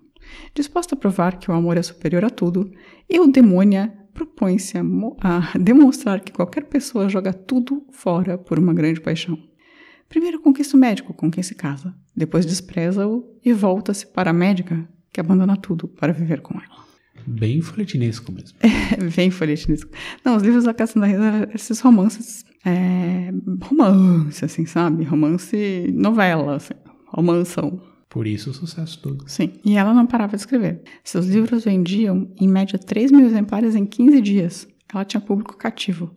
Disposta 0.54 0.96
a 0.96 0.98
provar 0.98 1.38
que 1.38 1.50
o 1.50 1.54
amor 1.54 1.78
é 1.78 1.82
superior 1.82 2.24
a 2.26 2.30
tudo, 2.30 2.72
Eudemônia 3.10 3.94
propõe-se 4.14 4.78
a, 4.78 4.82
a 5.22 5.58
demonstrar 5.60 6.20
que 6.20 6.32
qualquer 6.32 6.66
pessoa 6.66 7.10
joga 7.10 7.34
tudo 7.34 7.86
fora 7.92 8.38
por 8.38 8.60
uma 8.60 8.74
grande 8.74 9.02
paixão. 9.02 9.38
Primeiro 10.10 10.42
conquista 10.42 10.76
o 10.76 10.80
médico 10.80 11.14
com 11.14 11.32
quem 11.32 11.42
se 11.42 11.56
casa, 11.56 11.94
depois 12.16 12.46
despreza-o 12.46 13.24
e 13.44 13.54
volta-se 13.54 14.06
para 14.06 14.32
a 14.32 14.34
médica, 14.34 14.88
que 15.12 15.20
abandona 15.22 15.56
tudo 15.56 15.88
para 15.88 16.12
viver 16.12 16.42
com 16.42 16.54
ela. 16.56 16.82
Bem 17.26 17.62
folhetinesco 17.62 18.32
mesmo. 18.32 18.58
É, 18.60 18.98
bem 19.16 19.32
folhetinesco. 19.32 19.90
Não, 20.24 20.36
os 20.36 20.44
livros 20.44 20.64
da 20.66 20.74
Cassandra 20.74 21.08
Reza, 21.08 21.50
esses 21.54 21.80
romances, 21.80 22.44
é, 22.66 23.32
romance, 23.62 24.46
assim, 24.46 24.66
sabe? 24.66 25.04
Romance 25.04 25.92
novela, 25.94 26.58
assim, 26.58 26.74
romanção. 27.08 27.82
Por 28.10 28.28
isso 28.28 28.50
o 28.50 28.54
sucesso 28.54 29.02
todo. 29.02 29.24
Sim, 29.28 29.54
e 29.64 29.78
ela 29.78 29.94
não 29.94 30.06
parava 30.06 30.36
de 30.36 30.42
escrever. 30.42 30.84
Seus 31.04 31.28
livros 31.28 31.64
vendiam, 31.64 32.30
em 32.40 32.48
média, 32.48 32.78
3 32.78 33.12
mil 33.12 33.26
exemplares 33.26 33.74
em 33.76 33.86
15 33.86 34.22
dias. 34.22 34.68
Ela 34.94 35.06
tinha 35.06 35.22
público 35.22 35.56
cativo. 35.56 36.14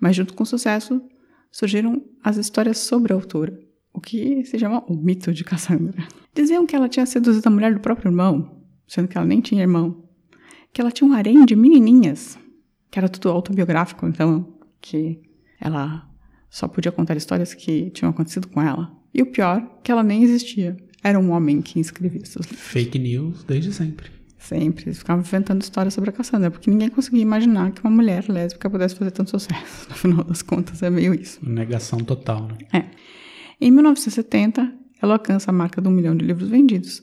Mas 0.00 0.14
junto 0.14 0.34
com 0.34 0.44
o 0.44 0.46
sucesso, 0.46 1.02
surgiram 1.50 2.02
as 2.22 2.36
histórias 2.36 2.78
sobre 2.78 3.12
a 3.12 3.16
autora, 3.16 3.58
o 3.92 4.00
que 4.00 4.44
se 4.44 4.58
chama 4.58 4.84
o 4.86 4.94
mito 4.94 5.32
de 5.32 5.42
Cassandra. 5.42 6.06
Diziam 6.34 6.66
que 6.66 6.76
ela 6.76 6.88
tinha 6.88 7.06
seduzido 7.06 7.48
a 7.48 7.50
mulher 7.50 7.74
do 7.74 7.80
próprio 7.80 8.10
irmão, 8.10 8.62
sendo 8.86 9.08
que 9.08 9.16
ela 9.16 9.26
nem 9.26 9.40
tinha 9.40 9.62
irmão. 9.62 10.04
Que 10.72 10.80
ela 10.80 10.92
tinha 10.92 11.08
um 11.08 11.12
harém 11.12 11.44
de 11.44 11.56
menininhas, 11.56 12.38
que 12.90 12.98
era 12.98 13.08
tudo 13.08 13.30
autobiográfico, 13.30 14.06
então, 14.06 14.58
que 14.80 15.25
ela 15.60 16.08
só 16.48 16.66
podia 16.68 16.92
contar 16.92 17.16
histórias 17.16 17.54
que 17.54 17.90
tinham 17.90 18.10
acontecido 18.10 18.48
com 18.48 18.62
ela. 18.62 18.92
E 19.12 19.22
o 19.22 19.26
pior, 19.26 19.80
que 19.82 19.90
ela 19.90 20.02
nem 20.02 20.22
existia. 20.22 20.76
Era 21.02 21.18
um 21.18 21.30
homem 21.30 21.62
que 21.62 21.78
escrevia 21.78 22.24
seus 22.24 22.46
livros. 22.46 22.66
Fake 22.66 22.98
news 22.98 23.44
desde 23.44 23.72
sempre. 23.72 24.10
Sempre. 24.38 24.86
Eles 24.86 24.98
ficavam 24.98 25.22
inventando 25.22 25.62
histórias 25.62 25.94
sobre 25.94 26.10
a 26.10 26.12
Cassandra, 26.12 26.50
porque 26.50 26.70
ninguém 26.70 26.88
conseguia 26.88 27.22
imaginar 27.22 27.72
que 27.72 27.80
uma 27.82 27.90
mulher 27.90 28.24
lésbica 28.28 28.68
pudesse 28.68 28.94
fazer 28.94 29.10
tanto 29.10 29.30
sucesso. 29.30 29.88
No 29.90 29.94
final 29.94 30.24
das 30.24 30.42
contas, 30.42 30.82
é 30.82 30.90
meio 30.90 31.14
isso. 31.14 31.38
Negação 31.42 31.98
total, 31.98 32.48
né? 32.48 32.58
É. 32.72 32.84
Em 33.60 33.70
1970, 33.70 34.72
ela 35.00 35.14
alcança 35.14 35.50
a 35.50 35.54
marca 35.54 35.80
de 35.80 35.88
um 35.88 35.90
milhão 35.90 36.16
de 36.16 36.24
livros 36.24 36.48
vendidos. 36.48 37.02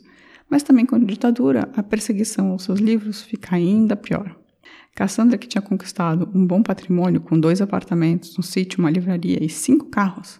Mas 0.50 0.64
também 0.64 0.86
com 0.86 0.96
a 0.96 1.00
ditadura, 1.00 1.70
a 1.76 1.82
perseguição 1.82 2.52
aos 2.52 2.64
seus 2.64 2.80
livros 2.80 3.24
fica 3.24 3.56
ainda 3.56 3.96
pior. 3.96 4.36
Cassandra, 4.96 5.38
que 5.38 5.48
tinha 5.48 5.62
conquistado 5.62 6.30
um 6.34 6.46
bom 6.46 6.62
patrimônio 6.62 7.20
com 7.20 7.40
dois 7.40 7.62
apartamentos, 7.62 8.38
um 8.38 8.42
sítio, 8.42 8.80
uma 8.80 8.92
livraria 8.92 9.44
e 9.44 9.50
cinco 9.50 9.90
carros, 9.90 10.40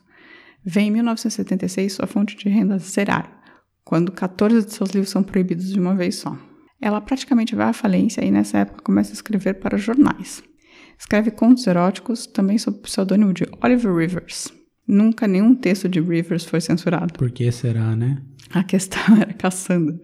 vê 0.64 0.82
em 0.82 0.92
1976 0.92 1.94
sua 1.94 2.08
fonte 2.08 2.38
de 2.38 2.50
renda 2.50 2.78
zerar, 2.78 3.42
quando 3.84 4.12
14 4.12 4.66
de 4.66 4.74
seus 4.74 4.92
livros 4.92 5.10
são 5.10 5.24
proibidos 5.24 5.72
de 5.72 5.80
uma 5.80 5.96
vez 5.96 6.16
só. 6.16 6.38
Ela 6.80 7.02
praticamente 7.02 7.56
vai 7.56 7.70
à 7.70 7.74
falência 7.74 8.24
e 8.24 8.30
nessa 8.30 8.60
época 8.60 8.84
começa 8.84 9.12
a 9.12 9.14
escrever 9.14 9.56
para 9.56 9.78
jornais. 9.78 10.44
Escreve 11.00 11.32
contos 11.32 11.66
eróticos, 11.66 12.28
também 12.28 12.58
sob 12.58 12.78
o 12.78 12.82
pseudônimo 12.82 13.34
de 13.34 13.46
Oliver 13.62 13.96
Rivers. 13.96 14.54
Nunca 14.88 15.28
nenhum 15.28 15.56
texto 15.56 15.88
de 15.88 16.00
Rivers 16.00 16.46
foi 16.46 16.62
censurado. 16.62 17.14
Por 17.14 17.32
que 17.32 17.52
será, 17.52 17.96
né? 17.96 18.22
A 18.52 18.64
questão 18.64 19.02
era 19.20 19.34
Cassandra. 19.34 20.00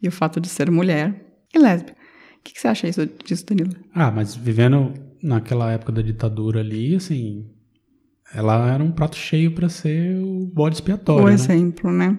E 0.00 0.08
o 0.08 0.12
fato 0.12 0.40
de 0.40 0.48
ser 0.48 0.70
mulher 0.70 1.44
e 1.54 1.58
lésbica. 1.58 1.96
O 2.42 2.44
que, 2.44 2.54
que 2.54 2.60
você 2.60 2.66
acha 2.66 2.88
isso, 2.88 3.08
disso, 3.24 3.46
Danilo? 3.46 3.70
Ah, 3.94 4.10
mas 4.10 4.34
vivendo 4.34 4.92
naquela 5.22 5.70
época 5.70 5.92
da 5.92 6.02
ditadura 6.02 6.58
ali, 6.58 6.96
assim, 6.96 7.46
ela 8.34 8.68
era 8.74 8.82
um 8.82 8.90
prato 8.90 9.14
cheio 9.14 9.52
para 9.54 9.68
ser 9.68 10.20
o 10.20 10.50
bode 10.52 10.74
expiatório. 10.74 11.22
O 11.22 11.28
né? 11.28 11.34
exemplo, 11.34 11.92
né? 11.92 12.18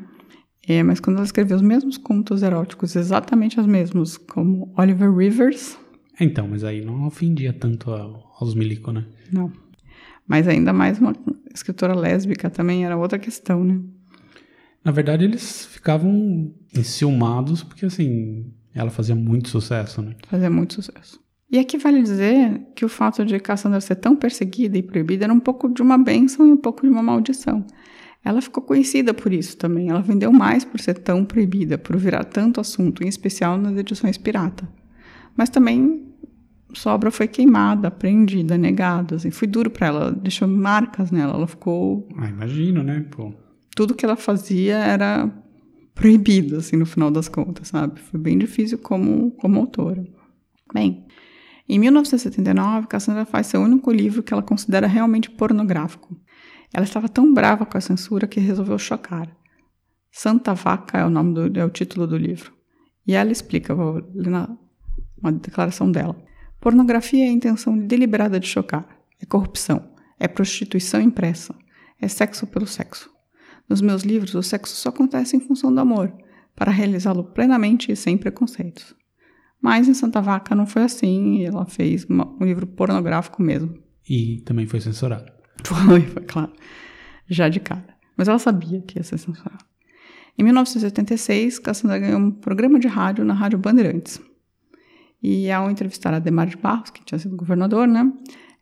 É, 0.65 0.81
mas 0.81 1.01
quando 1.01 1.17
ela 1.17 1.25
escreveu 1.25 1.57
os 1.57 1.61
mesmos 1.61 1.97
contos 1.97 2.41
eróticos, 2.41 2.95
exatamente 2.95 3.59
os 3.59 3.65
mesmos, 3.67 4.15
como 4.17 4.73
Oliver 4.77 5.13
Rivers. 5.13 5.77
Então, 6.17 6.47
mas 6.47 6.63
aí 6.63 6.85
não 6.85 7.05
ofendia 7.05 7.51
tanto 7.51 7.91
aos 7.91 8.55
milico, 8.55 8.93
né? 8.93 9.05
Não. 9.29 9.51
Mas 10.25 10.47
ainda 10.47 10.71
mais 10.71 10.99
uma 10.99 11.13
escritora 11.53 11.93
lésbica 11.93 12.49
também 12.49 12.85
era 12.85 12.95
outra 12.95 13.19
questão, 13.19 13.61
né? 13.61 13.81
Na 14.85 14.91
verdade, 14.93 15.25
eles 15.25 15.65
ficavam 15.65 16.53
enciumados 16.73 17.61
porque, 17.61 17.85
assim, 17.85 18.53
ela 18.73 18.89
fazia 18.89 19.15
muito 19.15 19.49
sucesso, 19.49 20.01
né? 20.01 20.15
Fazia 20.27 20.49
muito 20.49 20.73
sucesso. 20.73 21.19
E 21.51 21.59
aqui 21.59 21.77
vale 21.77 22.01
dizer 22.01 22.61
que 22.75 22.83
o 22.83 22.89
fato 22.89 23.23
de 23.23 23.39
Cassandra 23.39 23.79
ser 23.79 23.95
tão 23.95 24.15
perseguida 24.15 24.77
e 24.77 24.81
proibida 24.81 25.25
era 25.25 25.33
um 25.33 25.39
pouco 25.39 25.69
de 25.69 25.81
uma 25.81 25.97
bênção 25.97 26.47
e 26.47 26.51
um 26.51 26.57
pouco 26.57 26.81
de 26.81 26.89
uma 26.89 27.03
maldição. 27.03 27.63
Ela 28.25 28.41
ficou 28.41 28.63
conhecida 28.63 29.13
por 29.13 29.31
isso 29.31 29.57
também. 29.57 29.89
Ela 29.89 30.01
vendeu 30.01 30.31
mais 30.31 30.63
por 30.63 30.79
ser 30.79 30.95
tão 30.95 31.23
proibida, 31.25 31.77
por 31.77 31.95
virar 31.97 32.23
tanto 32.23 32.59
assunto, 32.59 33.03
em 33.03 33.07
especial 33.07 33.57
nas 33.57 33.77
edições 33.77 34.17
pirata. 34.17 34.67
Mas 35.35 35.49
também 35.49 36.13
sua 36.73 36.93
obra 36.93 37.11
foi 37.11 37.27
queimada, 37.27 37.89
apreendida, 37.89 38.57
negada. 38.57 39.17
Assim, 39.17 39.29
foi 39.29 39.47
duro 39.47 39.69
para 39.69 39.87
ela, 39.87 40.11
deixou 40.11 40.47
marcas 40.47 41.11
nela. 41.11 41.33
Ela 41.33 41.47
ficou. 41.47 42.07
Ah, 42.17 42.29
imagino, 42.29 42.81
né? 42.81 43.05
Pô. 43.11 43.33
Tudo 43.75 43.93
que 43.93 44.05
ela 44.05 44.15
fazia 44.15 44.77
era 44.77 45.29
proibido, 45.93 46.57
assim, 46.57 46.75
no 46.75 46.85
final 46.85 47.11
das 47.11 47.27
contas, 47.27 47.69
sabe? 47.69 47.99
Foi 47.99 48.19
bem 48.19 48.37
difícil 48.37 48.77
como, 48.77 49.31
como 49.31 49.59
autora. 49.59 50.05
Bem, 50.73 51.05
em 51.67 51.79
1979, 51.79 52.87
Cassandra 52.87 53.25
faz 53.25 53.47
seu 53.47 53.61
único 53.61 53.91
livro 53.91 54.23
que 54.23 54.33
ela 54.33 54.43
considera 54.43 54.87
realmente 54.87 55.29
pornográfico. 55.29 56.17
Ela 56.73 56.83
estava 56.85 57.07
tão 57.07 57.33
brava 57.33 57.65
com 57.65 57.77
a 57.77 57.81
censura 57.81 58.27
que 58.27 58.39
resolveu 58.39 58.77
chocar. 58.77 59.29
Santa 60.11 60.53
Vaca 60.53 60.97
é 60.97 61.05
o 61.05 61.09
nome 61.09 61.33
do, 61.33 61.59
é 61.59 61.65
o 61.65 61.69
título 61.69 62.07
do 62.07 62.17
livro. 62.17 62.51
E 63.05 63.13
ela 63.13 63.31
explica, 63.31 63.75
vou 63.75 64.01
ler 64.13 64.29
na, 64.29 64.49
uma 65.21 65.31
declaração 65.31 65.91
dela. 65.91 66.15
Pornografia 66.59 67.25
é 67.25 67.29
a 67.29 67.31
intenção 67.31 67.77
deliberada 67.77 68.39
de 68.39 68.47
chocar. 68.47 68.87
É 69.21 69.25
corrupção. 69.25 69.91
É 70.19 70.27
prostituição 70.27 71.01
impressa. 71.01 71.55
É 71.99 72.07
sexo 72.07 72.47
pelo 72.47 72.65
sexo. 72.65 73.12
Nos 73.73 73.81
meus 73.81 74.03
livros, 74.03 74.35
o 74.35 74.43
sexo 74.43 74.75
só 74.75 74.89
acontece 74.89 75.35
em 75.35 75.39
função 75.39 75.73
do 75.73 75.79
amor, 75.79 76.13
para 76.55 76.69
realizá-lo 76.71 77.23
plenamente 77.23 77.91
e 77.91 77.95
sem 77.95 78.15
preconceitos. 78.15 78.95
Mas 79.59 79.87
em 79.87 79.95
Santa 79.95 80.21
Vaca 80.21 80.53
não 80.53 80.67
foi 80.67 80.83
assim, 80.83 81.37
e 81.37 81.45
ela 81.45 81.65
fez 81.65 82.05
uma, 82.05 82.23
um 82.39 82.45
livro 82.45 82.67
pornográfico 82.67 83.41
mesmo. 83.41 83.75
E 84.07 84.41
também 84.41 84.67
foi 84.67 84.79
censurado. 84.79 85.25
Foi, 85.65 86.01
foi 86.01 86.21
claro. 86.21 86.53
Já 87.27 87.49
de 87.49 87.59
cara. 87.59 87.97
Mas 88.15 88.27
ela 88.27 88.37
sabia 88.37 88.79
que 88.81 88.99
ia 88.99 89.03
ser 89.03 89.17
censurado. 89.17 89.65
Em 90.37 90.43
1976, 90.43 91.57
Cassandra 91.57 91.97
ganhou 91.97 92.19
um 92.19 92.29
programa 92.29 92.79
de 92.79 92.87
rádio 92.87 93.25
na 93.25 93.33
Rádio 93.33 93.57
Bandeirantes. 93.57 94.21
E 95.21 95.49
ao 95.49 95.71
entrevistar 95.71 96.13
Ademar 96.13 96.45
de 96.45 96.57
Barros, 96.57 96.91
que 96.91 97.03
tinha 97.03 97.17
sido 97.17 97.35
governador, 97.35 97.87
né? 97.87 98.11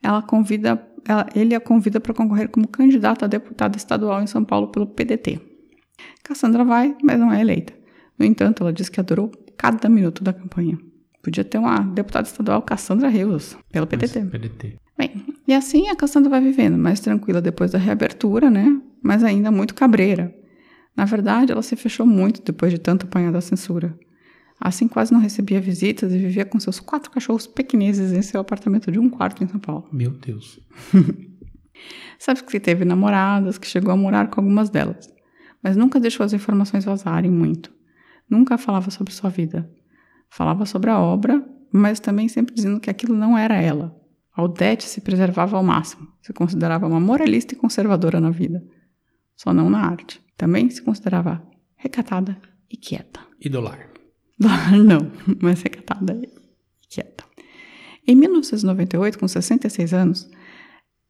Ela 0.04 0.22
convida, 0.22 0.82
ela, 1.08 1.28
ele 1.36 1.56
a 1.56 1.60
convida 1.60 2.00
para 2.00 2.14
concorrer 2.14 2.50
como 2.50 2.68
candidata 2.68 3.26
a 3.26 3.28
deputada 3.28 3.78
estadual 3.78 4.22
em 4.22 4.28
São 4.28 4.44
Paulo 4.44 4.68
pelo 4.68 4.88
PDT. 4.88 5.40
Cassandra 6.24 6.64
vai, 6.64 6.96
mas 7.04 7.20
não 7.20 7.32
é 7.32 7.42
eleita. 7.42 7.74
No 8.18 8.26
entanto, 8.26 8.64
ela 8.64 8.74
diz 8.74 8.90
que 8.90 9.00
adorou 9.00 9.32
cada 9.58 9.90
minuto 9.90 10.24
da 10.24 10.34
campanha. 10.34 10.78
Podia 11.22 11.44
ter 11.44 11.58
uma 11.58 11.80
deputada 11.80 12.28
estadual, 12.28 12.62
Cassandra 12.64 13.08
Rios, 13.08 13.56
pelo 13.72 13.86
PDT. 13.86 14.26
PDT. 14.26 14.78
Bem, 14.98 15.24
e 15.48 15.54
assim 15.54 15.90
a 15.90 15.96
Cassandra 15.96 16.30
vai 16.30 16.42
vivendo, 16.42 16.78
mais 16.78 17.00
tranquila 17.00 17.42
depois 17.42 17.72
da 17.72 17.78
reabertura, 17.78 18.50
né? 18.50 18.80
Mas 19.02 19.24
ainda 19.24 19.52
muito 19.52 19.76
cabreira. 19.76 20.34
Na 20.96 21.06
verdade, 21.06 21.52
ela 21.52 21.62
se 21.62 21.76
fechou 21.76 22.06
muito 22.06 22.42
depois 22.44 22.72
de 22.72 22.80
tanto 22.80 23.06
apanhar 23.06 23.32
da 23.32 23.42
censura. 23.42 23.98
Assim, 24.64 24.88
quase 24.88 25.12
não 25.12 25.20
recebia 25.20 25.60
visitas 25.60 26.14
e 26.14 26.20
vivia 26.20 26.46
com 26.46 26.60
seus 26.60 26.80
quatro 26.80 27.10
cachorros 27.10 27.48
pequeneses 27.48 28.12
em 28.12 28.22
seu 28.22 28.40
apartamento 28.40 28.92
de 28.92 29.00
um 29.00 29.10
quarto 29.10 29.44
em 29.44 29.48
São 29.48 29.60
Paulo. 29.60 29.90
Meu 29.92 30.12
Deus. 30.12 30.60
Sabe 32.20 32.44
que 32.44 32.60
teve 32.60 32.86
namoradas, 32.86 33.58
que 33.58 33.66
chegou 33.66 33.92
a 33.92 33.98
morar 33.98 34.30
com 34.30 34.40
algumas 34.40 34.70
delas, 34.70 35.12
mas 35.64 35.76
nunca 35.76 36.00
deixou 36.00 36.24
as 36.24 36.32
informações 36.32 36.86
vazarem 36.86 37.32
muito. 37.32 37.74
Nunca 38.30 38.56
falava 38.56 38.92
sobre 38.92 39.12
sua 39.12 39.32
vida. 39.32 39.68
Falava 40.30 40.64
sobre 40.68 40.92
a 40.92 41.00
obra, 41.00 41.44
mas 41.74 42.00
também 42.00 42.28
sempre 42.28 42.54
dizendo 42.54 42.80
que 42.80 42.90
aquilo 42.90 43.16
não 43.16 43.36
era 43.36 43.56
ela. 43.56 44.00
A 44.32 44.44
Odete 44.44 44.84
se 44.84 45.02
preservava 45.02 45.58
ao 45.58 45.64
máximo, 45.64 46.08
se 46.22 46.32
considerava 46.34 46.88
uma 46.88 47.00
moralista 47.00 47.56
e 47.56 47.58
conservadora 47.58 48.22
na 48.22 48.30
vida, 48.30 48.64
só 49.36 49.52
não 49.52 49.72
na 49.72 49.80
arte. 49.80 50.22
Também 50.38 50.70
se 50.70 50.84
considerava 50.84 51.44
recatada 51.76 52.40
e 52.70 52.78
quieta. 52.78 53.20
E 53.40 53.50
do 53.50 53.60
lar? 53.60 53.91
não, 54.84 55.12
mas 55.42 55.62
recatada 55.62 56.14
e 56.14 56.30
quieta. 56.90 57.24
Em 58.08 58.16
1998, 58.16 59.20
com 59.20 59.28
66 59.28 59.94
anos, 59.94 60.30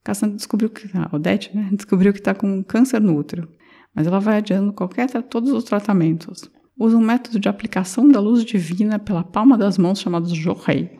Cassandra 0.04 0.36
descobriu 0.36 0.70
que 0.70 0.90
a 0.98 1.16
Odete, 1.16 1.56
né, 1.56 1.70
descobriu 1.74 2.12
que 2.12 2.20
está 2.20 2.34
com 2.34 2.64
câncer 2.64 3.00
no 3.00 3.18
útero, 3.18 3.48
mas 3.94 4.08
ela 4.08 4.20
vai 4.20 4.38
adiando 4.38 4.74
qualquer 4.74 5.10
todos 5.24 5.52
os 5.52 5.64
tratamentos. 5.64 6.50
Usa 6.78 6.98
um 6.98 7.02
método 7.02 7.40
de 7.40 7.48
aplicação 7.48 8.10
da 8.10 8.20
luz 8.20 8.44
divina 8.44 8.98
pela 8.98 9.24
palma 9.24 9.58
das 9.58 9.78
mãos 9.78 10.00
chamado 10.00 10.34
Jorrei, 10.34 10.98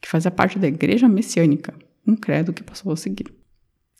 que 0.00 0.08
fazia 0.08 0.30
parte 0.30 0.58
da 0.58 0.66
Igreja 0.66 1.08
Messiânica, 1.08 1.74
um 2.06 2.16
credo 2.16 2.52
que 2.52 2.62
passou 2.62 2.92
a 2.92 2.96
seguir. 2.96 3.26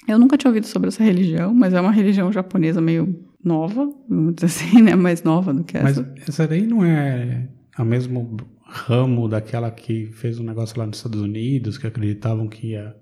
Eu 0.06 0.18
nunca 0.18 0.36
tinha 0.36 0.50
ouvido 0.50 0.66
sobre 0.66 0.88
essa 0.88 1.02
religião, 1.02 1.54
mas 1.54 1.72
é 1.72 1.80
uma 1.80 1.90
religião 1.90 2.30
japonesa 2.32 2.80
meio 2.80 3.33
nova, 3.44 3.92
vamos 4.08 4.34
dizer 4.34 4.46
assim, 4.46 4.82
né? 4.82 4.94
Mais 4.94 5.22
nova 5.22 5.52
do 5.52 5.62
que 5.64 5.76
essa. 5.76 6.02
Mas 6.02 6.28
essa 6.28 6.48
daí 6.48 6.66
não 6.66 6.84
é 6.84 7.48
o 7.78 7.84
mesmo 7.84 8.36
ramo 8.64 9.28
daquela 9.28 9.70
que 9.70 10.06
fez 10.06 10.38
um 10.38 10.44
negócio 10.44 10.78
lá 10.78 10.86
nos 10.86 10.96
Estados 10.96 11.20
Unidos, 11.20 11.78
que 11.78 11.86
acreditavam 11.86 12.48
que 12.48 12.68
ia 12.68 12.94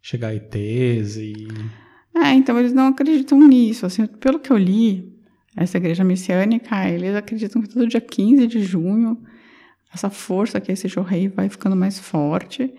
chegar 0.00 0.34
ETs 0.34 1.16
e... 1.16 1.48
É, 2.14 2.32
então 2.32 2.58
eles 2.58 2.72
não 2.72 2.88
acreditam 2.88 3.40
nisso. 3.46 3.86
Assim, 3.86 4.06
pelo 4.06 4.38
que 4.38 4.50
eu 4.50 4.56
li, 4.56 5.12
essa 5.56 5.76
igreja 5.76 6.04
messiânica, 6.04 6.88
eles 6.88 7.14
acreditam 7.14 7.62
que 7.62 7.68
todo 7.68 7.86
dia 7.86 8.00
15 8.00 8.46
de 8.46 8.62
junho, 8.62 9.18
essa 9.92 10.10
força 10.10 10.60
que 10.60 10.72
esse 10.72 10.88
rei 11.00 11.28
vai 11.28 11.48
ficando 11.48 11.76
mais 11.76 11.98
forte. 11.98 12.72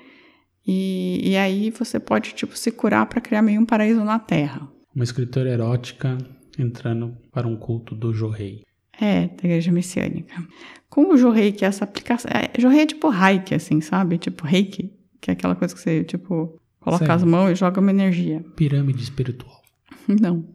E, 0.66 1.32
e 1.32 1.38
aí 1.38 1.72
você 1.72 2.00
pode, 2.00 2.34
tipo, 2.34 2.58
se 2.58 2.72
curar 2.72 3.06
para 3.06 3.22
criar 3.22 3.42
meio 3.42 3.62
um 3.62 3.66
paraíso 3.66 4.04
na 4.04 4.20
Terra. 4.20 4.70
Uma 4.94 5.04
escritora 5.04 5.50
erótica 5.50 6.18
entrando 6.62 7.18
para 7.32 7.48
um 7.48 7.56
culto 7.56 7.96
do 7.96 8.14
Jorrei. 8.14 8.64
É, 9.00 9.28
da 9.28 9.44
igreja 9.46 9.72
messiânica. 9.72 10.36
Com 10.90 11.14
o 11.14 11.18
Jorrei, 11.18 11.52
que 11.52 11.64
é 11.64 11.68
essa 11.68 11.86
aplicação. 11.86 12.30
É, 12.32 12.60
Jorrei 12.60 12.82
é 12.82 12.86
tipo 12.86 13.10
reiki, 13.10 13.56
assim, 13.56 13.80
sabe? 13.80 14.18
Tipo 14.18 14.46
reiki, 14.46 14.92
que 15.22 15.32
é 15.32 15.34
aquela 15.34 15.56
coisa 15.56 15.74
que 15.74 15.80
você, 15.80 16.04
tipo, 16.04 16.60
coloca 16.80 17.06
Sério? 17.06 17.16
as 17.16 17.24
mãos 17.24 17.52
e 17.52 17.56
joga 17.56 17.80
uma 17.80 17.92
energia. 17.92 18.44
Pirâmide 18.56 19.02
espiritual. 19.02 19.62
Não. 20.08 20.46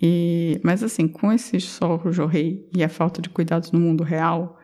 E, 0.00 0.60
mas 0.62 0.82
assim, 0.82 1.08
com 1.08 1.32
esse 1.32 1.58
sol 1.60 2.00
jorrei 2.12 2.68
e 2.74 2.84
a 2.84 2.88
falta 2.88 3.22
de 3.22 3.30
cuidados 3.30 3.72
no 3.72 3.80
mundo 3.80 4.04
real, 4.04 4.58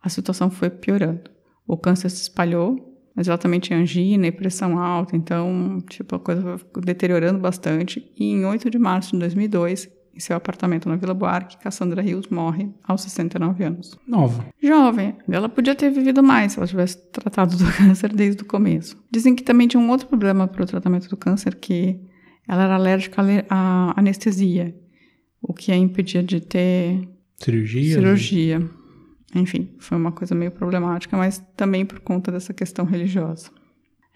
a 0.00 0.08
situação 0.08 0.50
foi 0.50 0.70
piorando. 0.70 1.30
O 1.66 1.76
câncer 1.76 2.08
se 2.08 2.22
espalhou, 2.22 2.96
mas 3.14 3.28
ela 3.28 3.36
também 3.36 3.60
tinha 3.60 3.78
angina 3.78 4.26
e 4.26 4.32
pressão 4.32 4.78
alta, 4.78 5.16
então, 5.16 5.82
tipo, 5.90 6.14
a 6.16 6.20
coisa 6.20 6.56
foi 6.56 6.82
deteriorando 6.82 7.38
bastante. 7.38 8.10
E 8.16 8.32
em 8.32 8.44
8 8.44 8.70
de 8.70 8.78
março 8.78 9.12
de 9.12 9.18
2002, 9.18 9.88
em 10.18 10.20
seu 10.20 10.36
apartamento 10.36 10.88
na 10.88 10.96
Vila 10.96 11.14
Buarque, 11.14 11.56
Cassandra 11.58 12.02
Rios 12.02 12.26
morre 12.26 12.68
aos 12.82 13.02
69 13.02 13.62
anos. 13.62 13.96
Nova. 14.04 14.44
Jovem, 14.60 15.14
ela 15.30 15.48
podia 15.48 15.76
ter 15.76 15.90
vivido 15.90 16.24
mais 16.24 16.52
se 16.52 16.58
ela 16.58 16.66
tivesse 16.66 16.98
tratado 17.12 17.56
do 17.56 17.64
câncer 17.72 18.12
desde 18.12 18.42
o 18.42 18.44
começo. 18.44 19.00
Dizem 19.08 19.36
que 19.36 19.44
também 19.44 19.68
tinha 19.68 19.80
um 19.80 19.88
outro 19.88 20.08
problema 20.08 20.48
para 20.48 20.64
o 20.64 20.66
tratamento 20.66 21.08
do 21.08 21.16
câncer, 21.16 21.54
que 21.54 22.00
ela 22.48 22.64
era 22.64 22.74
alérgica 22.74 23.22
à 23.48 23.94
anestesia, 23.96 24.74
o 25.40 25.54
que 25.54 25.70
a 25.70 25.76
impedia 25.76 26.22
de 26.22 26.40
ter 26.40 27.08
Cirurgia. 27.36 27.94
cirurgia. 27.94 28.70
Enfim, 29.36 29.70
foi 29.78 29.96
uma 29.96 30.10
coisa 30.10 30.34
meio 30.34 30.50
problemática, 30.50 31.16
mas 31.16 31.38
também 31.56 31.86
por 31.86 32.00
conta 32.00 32.32
dessa 32.32 32.52
questão 32.52 32.84
religiosa. 32.84 33.50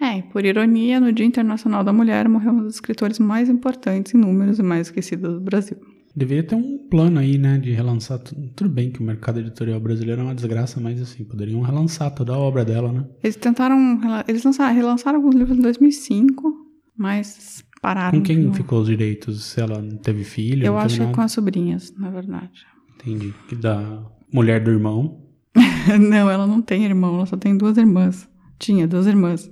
É, 0.00 0.20
por 0.20 0.44
ironia, 0.44 0.98
no 0.98 1.12
Dia 1.12 1.24
Internacional 1.24 1.84
da 1.84 1.92
Mulher 1.92 2.28
morreu 2.28 2.50
um 2.54 2.64
dos 2.64 2.74
escritores 2.74 3.20
mais 3.20 3.48
importantes 3.48 4.12
em 4.12 4.18
números 4.18 4.58
e 4.58 4.62
mais 4.64 4.88
esquecidos 4.88 5.34
do 5.34 5.40
Brasil. 5.40 5.91
Deveria 6.14 6.42
ter 6.42 6.54
um 6.54 6.76
plano 6.90 7.18
aí, 7.18 7.38
né, 7.38 7.56
de 7.58 7.70
relançar 7.72 8.18
tudo. 8.18 8.68
Bem 8.68 8.90
que 8.90 9.00
o 9.00 9.02
mercado 9.04 9.40
editorial 9.40 9.80
brasileiro 9.80 10.20
é 10.20 10.24
uma 10.24 10.34
desgraça, 10.34 10.78
mas 10.80 11.00
assim, 11.00 11.24
poderiam 11.24 11.60
relançar 11.62 12.14
toda 12.14 12.34
a 12.34 12.38
obra 12.38 12.64
dela, 12.64 12.92
né? 12.92 13.06
Eles 13.22 13.36
tentaram, 13.36 13.98
eles 14.28 14.44
lançaram, 14.44 14.74
relançaram 14.74 15.16
alguns 15.18 15.34
livros 15.34 15.56
em 15.56 15.62
2005, 15.62 16.54
mas 16.96 17.64
pararam. 17.80 18.18
Com 18.18 18.24
quem 18.24 18.52
ficou 18.52 18.80
os 18.82 18.86
direitos? 18.88 19.42
Se 19.44 19.60
ela 19.60 19.80
não 19.80 19.96
teve 19.96 20.22
filho? 20.22 20.66
Eu 20.66 20.76
acho 20.76 21.00
que 21.06 21.12
com 21.14 21.20
as 21.22 21.32
sobrinhas, 21.32 21.94
na 21.96 22.10
verdade. 22.10 22.66
Entendi. 22.96 23.32
Que 23.48 23.56
da 23.56 24.04
mulher 24.32 24.62
do 24.62 24.70
irmão. 24.70 25.18
não, 25.98 26.30
ela 26.30 26.46
não 26.46 26.60
tem 26.60 26.84
irmão, 26.84 27.16
ela 27.16 27.26
só 27.26 27.36
tem 27.38 27.56
duas 27.56 27.76
irmãs. 27.78 28.28
Tinha 28.58 28.86
duas 28.86 29.06
irmãs. 29.06 29.50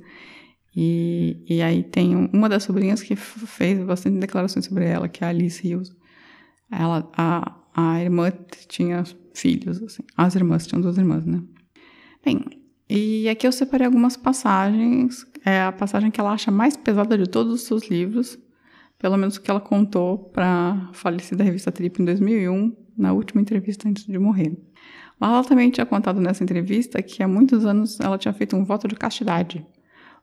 E, 0.76 1.42
e 1.48 1.60
aí 1.62 1.82
tem 1.82 2.14
um- 2.14 2.28
uma 2.32 2.48
das 2.48 2.62
sobrinhas 2.62 3.02
que 3.02 3.16
fez 3.16 3.82
bastante 3.84 4.18
declarações 4.18 4.66
sobre 4.66 4.84
ela, 4.84 5.08
que 5.08 5.24
é 5.24 5.26
a 5.26 5.30
Alice 5.30 5.62
Rios. 5.66 5.90
Ela, 6.70 7.10
a, 7.16 7.54
a 7.74 8.00
irmã 8.00 8.32
tinha 8.68 9.04
filhos, 9.34 9.82
assim. 9.82 10.02
As 10.16 10.34
irmãs 10.34 10.66
tinham 10.66 10.80
duas 10.80 10.96
irmãs, 10.96 11.24
né? 11.24 11.42
Bem, 12.24 12.44
e 12.88 13.28
aqui 13.28 13.46
eu 13.46 13.52
separei 13.52 13.86
algumas 13.86 14.16
passagens. 14.16 15.26
É 15.44 15.62
a 15.62 15.72
passagem 15.72 16.10
que 16.10 16.20
ela 16.20 16.32
acha 16.32 16.50
mais 16.50 16.76
pesada 16.76 17.16
de 17.16 17.28
todos 17.28 17.52
os 17.54 17.62
seus 17.62 17.88
livros, 17.88 18.38
pelo 18.98 19.16
menos 19.16 19.38
que 19.38 19.50
ela 19.50 19.60
contou 19.60 20.18
para 20.18 20.88
a 20.90 20.92
falecida 20.92 21.42
revista 21.42 21.72
Trip 21.72 22.02
em 22.02 22.04
2001, 22.04 22.76
na 22.96 23.12
última 23.12 23.40
entrevista 23.40 23.88
antes 23.88 24.04
de 24.04 24.18
morrer. 24.18 24.56
Lá 25.20 25.28
ela 25.28 25.44
também 25.44 25.70
tinha 25.70 25.86
contado 25.86 26.20
nessa 26.20 26.42
entrevista 26.42 27.02
que 27.02 27.22
há 27.22 27.28
muitos 27.28 27.64
anos 27.64 27.98
ela 28.00 28.18
tinha 28.18 28.32
feito 28.32 28.56
um 28.56 28.64
voto 28.64 28.88
de 28.88 28.94
castidade, 28.94 29.66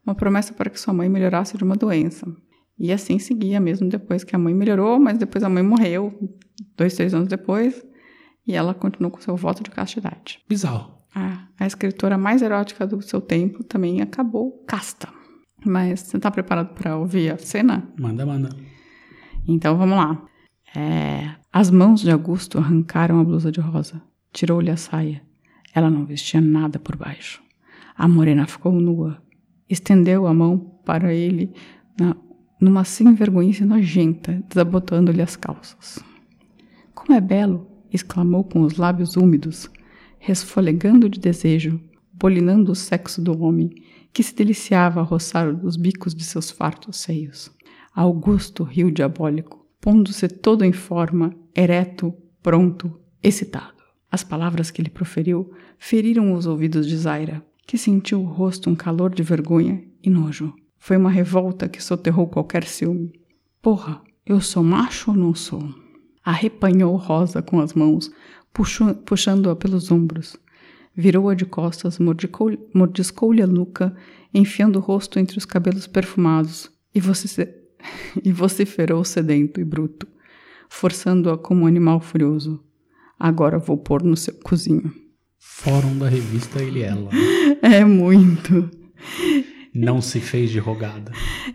uma 0.06 0.16
promessa 0.16 0.54
para 0.54 0.70
que 0.70 0.80
sua 0.80 0.94
mãe 0.94 1.10
melhorasse 1.10 1.58
de 1.58 1.64
uma 1.64 1.76
doença. 1.76 2.28
E 2.80 2.92
assim 2.92 3.18
seguia 3.18 3.60
mesmo 3.60 3.90
depois 3.90 4.24
que 4.24 4.36
a 4.36 4.40
mãe 4.40 4.54
melhorou, 4.54 5.00
mas 5.00 5.18
depois 5.18 5.44
a 5.44 5.50
mãe 5.50 5.64
morreu, 5.64 6.14
dois, 6.76 6.94
três 6.96 7.14
anos 7.14 7.28
depois, 7.28 7.84
e 8.46 8.54
ela 8.54 8.74
continuou 8.74 9.12
com 9.12 9.20
seu 9.20 9.36
voto 9.36 9.64
de 9.64 9.72
castidade. 9.72 10.40
Bizarro. 10.48 10.96
A, 11.14 11.48
a 11.60 11.66
escritora 11.66 12.18
mais 12.18 12.42
erótica 12.42 12.86
do 12.86 13.02
seu 13.02 13.20
tempo 13.20 13.64
também 13.64 14.02
acabou 14.02 14.64
casta. 14.68 15.10
Mas 15.66 16.02
você 16.02 16.18
está 16.18 16.30
preparado 16.30 16.76
para 16.76 16.96
ouvir 16.98 17.34
a 17.34 17.38
cena? 17.38 17.90
Manda, 18.00 18.26
manda. 18.26 18.50
Então 19.48 19.76
vamos 19.76 19.98
lá. 19.98 20.24
É, 20.76 21.32
As 21.52 21.72
mãos 21.72 22.02
de 22.02 22.12
Augusto 22.12 22.60
arrancaram 22.60 23.20
a 23.20 23.24
blusa 23.24 23.52
de 23.52 23.60
rosa. 23.60 24.02
Tirou-lhe 24.32 24.70
a 24.70 24.78
saia. 24.78 25.24
Ela 25.74 25.90
não 25.90 26.06
vestia 26.06 26.40
nada 26.40 26.78
por 26.78 26.96
baixo. 26.96 27.42
A 27.98 28.08
morena 28.08 28.46
ficou 28.46 28.72
nua. 28.74 29.22
Estendeu 29.68 30.28
a 30.28 30.34
mão 30.34 30.80
para 30.86 31.14
ele 31.14 31.52
numa 32.60 32.84
sem 32.84 33.14
vergonhice 33.14 33.64
nojenta, 33.64 34.44
desabotando-lhe 34.48 35.22
as 35.22 35.36
calças. 35.36 36.00
Como 36.94 37.14
é 37.14 37.22
belo! 37.22 37.68
exclamou 37.92 38.44
com 38.44 38.62
os 38.62 38.78
lábios 38.78 39.16
úmidos, 39.16 39.70
resfolegando 40.20 41.08
de 41.08 41.20
desejo, 41.20 41.80
bolinando 42.14 42.72
o 42.72 42.76
sexo 42.76 43.22
do 43.22 43.42
homem, 43.42 43.70
que 44.12 44.24
se 44.24 44.36
deliciava 44.36 45.00
a 45.00 45.04
roçar 45.04 45.48
os 45.64 45.78
bicos 45.78 46.14
de 46.14 46.24
seus 46.24 46.50
fartos 46.50 46.98
seios. 46.98 47.52
Augusto 47.94 48.64
riu 48.64 48.92
diabólico, 48.92 49.66
pondo-se 49.80 50.28
todo 50.28 50.66
em 50.66 50.72
forma, 50.72 51.34
ereto, 51.56 52.14
pronto, 52.42 53.00
excitado. 53.24 53.78
As 54.12 54.24
palavras 54.24 54.72
que 54.72 54.82
ele 54.82 54.90
proferiu 54.90 55.52
feriram 55.78 56.34
os 56.34 56.46
ouvidos 56.46 56.88
de 56.88 56.98
Zaira, 56.98 57.46
que 57.66 57.78
sentiu 57.78 58.22
o 58.22 58.26
rosto 58.26 58.70
um 58.70 58.76
calor 58.76 59.14
de 59.14 59.22
vergonha 59.22 59.84
e 60.02 60.10
nojo. 60.10 60.54
Foi 60.80 60.96
uma 60.98 61.10
revolta 61.10 61.68
que 61.68 61.82
soterrou 61.84 62.28
qualquer 62.28 62.64
ciúme. 62.64 63.12
Porra, 63.62 64.02
eu 64.26 64.40
sou 64.42 64.64
macho 64.64 65.12
ou 65.12 65.18
não 65.18 65.34
sou? 65.36 65.64
Arrepanhou 66.24 66.96
Rosa 66.96 67.42
com 67.42 67.60
as 67.60 67.74
mãos, 67.74 68.12
puxando-a 69.06 69.56
pelos 69.56 69.92
ombros. 69.92 70.36
Virou-a 70.96 71.34
de 71.36 71.46
costas, 71.46 72.00
mordiscou-lhe 72.00 73.42
a 73.42 73.48
nuca, 73.48 73.96
enfiando 74.34 74.78
o 74.78 74.82
rosto 74.82 75.20
entre 75.20 75.38
os 75.38 75.46
cabelos 75.46 75.88
perfumados, 75.88 76.70
e, 76.94 77.00
vocif- 77.00 77.48
e 78.24 78.32
vociferou 78.32 79.04
sedento 79.04 79.60
e 79.62 79.64
bruto, 79.64 80.08
forçando-a 80.70 81.38
como 81.38 81.64
um 81.64 81.68
animal 81.68 82.00
furioso. 82.02 82.64
Agora 83.20 83.58
vou 83.60 83.78
pôr 83.78 84.04
no 84.04 84.18
seu 84.18 84.34
cozinho. 84.44 84.92
Fórum 85.40 85.98
da 85.98 86.10
revista 86.10 86.62
Ele 86.62 86.80
e 86.80 86.84
Ela. 86.84 87.10
É 87.62 87.84
muito. 87.86 88.70
Não 89.78 90.02
se 90.02 90.20
fez 90.20 90.50
de 90.50 90.60
rogada. 90.60 91.12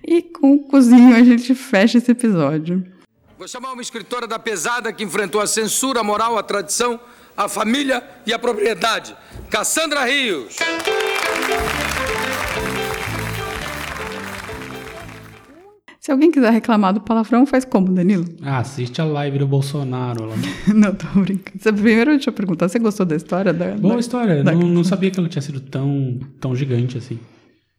E 0.07 0.23
com 0.23 0.55
o 0.55 0.59
cozinho 0.65 1.15
a 1.17 1.23
gente 1.25 1.55
fecha 1.55 1.99
esse 1.99 2.11
episódio. 2.13 2.85
Vou 3.39 3.49
chamar 3.49 3.73
uma 3.73 3.83
escritora 3.83 4.27
da 4.27 4.39
pesada 4.39 4.93
que 4.93 5.03
enfrentou 5.03 5.41
a 5.41 5.47
censura, 5.47 6.01
a 6.01 6.05
moral, 6.05 6.39
a 6.39 6.43
tradição, 6.43 7.01
a 7.37 7.49
família 7.49 8.03
e 8.25 8.33
a 8.33 8.39
propriedade. 8.39 9.17
Cassandra 9.51 10.05
Rios. 10.05 10.57
Se 16.01 16.11
alguém 16.11 16.33
quiser 16.33 16.51
reclamar 16.53 16.93
do 16.93 17.01
palavrão, 17.01 17.47
faz 17.47 17.65
como, 17.65 17.93
Danilo? 17.93 18.25
Ah, 18.43 18.59
assiste 18.59 19.01
a 19.01 19.05
live 19.05 19.39
do 19.39 19.47
Bolsonaro 19.47 20.27
lá. 20.27 20.35
Não, 20.75 20.93
tô 20.93 21.07
brincando. 21.21 21.59
Você- 21.61 21.73
Primeiro, 21.73 22.11
deixa 22.11 22.31
eu 22.31 22.35
perguntar, 22.35 22.69
você 22.69 22.79
gostou 22.81 23.07
da 23.07 23.15
história? 23.15 23.53
Da, 23.53 23.69
Boa 23.77 23.95
da- 23.95 24.01
história. 24.01 24.43
da- 24.43 24.53
Não, 24.53 24.63
não 24.63 24.83
sabia 24.83 25.13
que 25.13 25.21
ela 25.21 25.29
tinha 25.29 25.43
sido 25.43 25.61
tão, 25.61 26.19
tão 26.41 26.57
gigante 26.57 26.99
assim. 26.99 27.21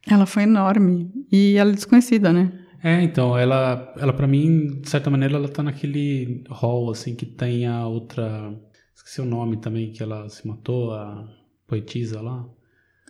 Ela 0.07 0.25
foi 0.25 0.43
enorme. 0.43 1.09
E 1.31 1.55
ela 1.55 1.71
é 1.71 1.73
desconhecida, 1.73 2.31
né? 2.33 2.51
É, 2.83 3.01
então, 3.01 3.37
ela, 3.37 3.93
ela 3.97 4.11
para 4.11 4.27
mim, 4.27 4.79
de 4.81 4.89
certa 4.89 5.09
maneira, 5.09 5.35
ela 5.35 5.47
tá 5.47 5.63
naquele 5.63 6.43
hall, 6.49 6.91
assim, 6.91 7.15
que 7.15 7.25
tem 7.25 7.65
a 7.65 7.87
outra... 7.87 8.53
Esqueci 8.95 9.21
o 9.21 9.25
nome 9.25 9.57
também, 9.57 9.91
que 9.91 10.03
ela 10.03 10.27
se 10.29 10.45
matou, 10.47 10.93
a 10.93 11.25
poetisa 11.67 12.21
lá. 12.21 12.45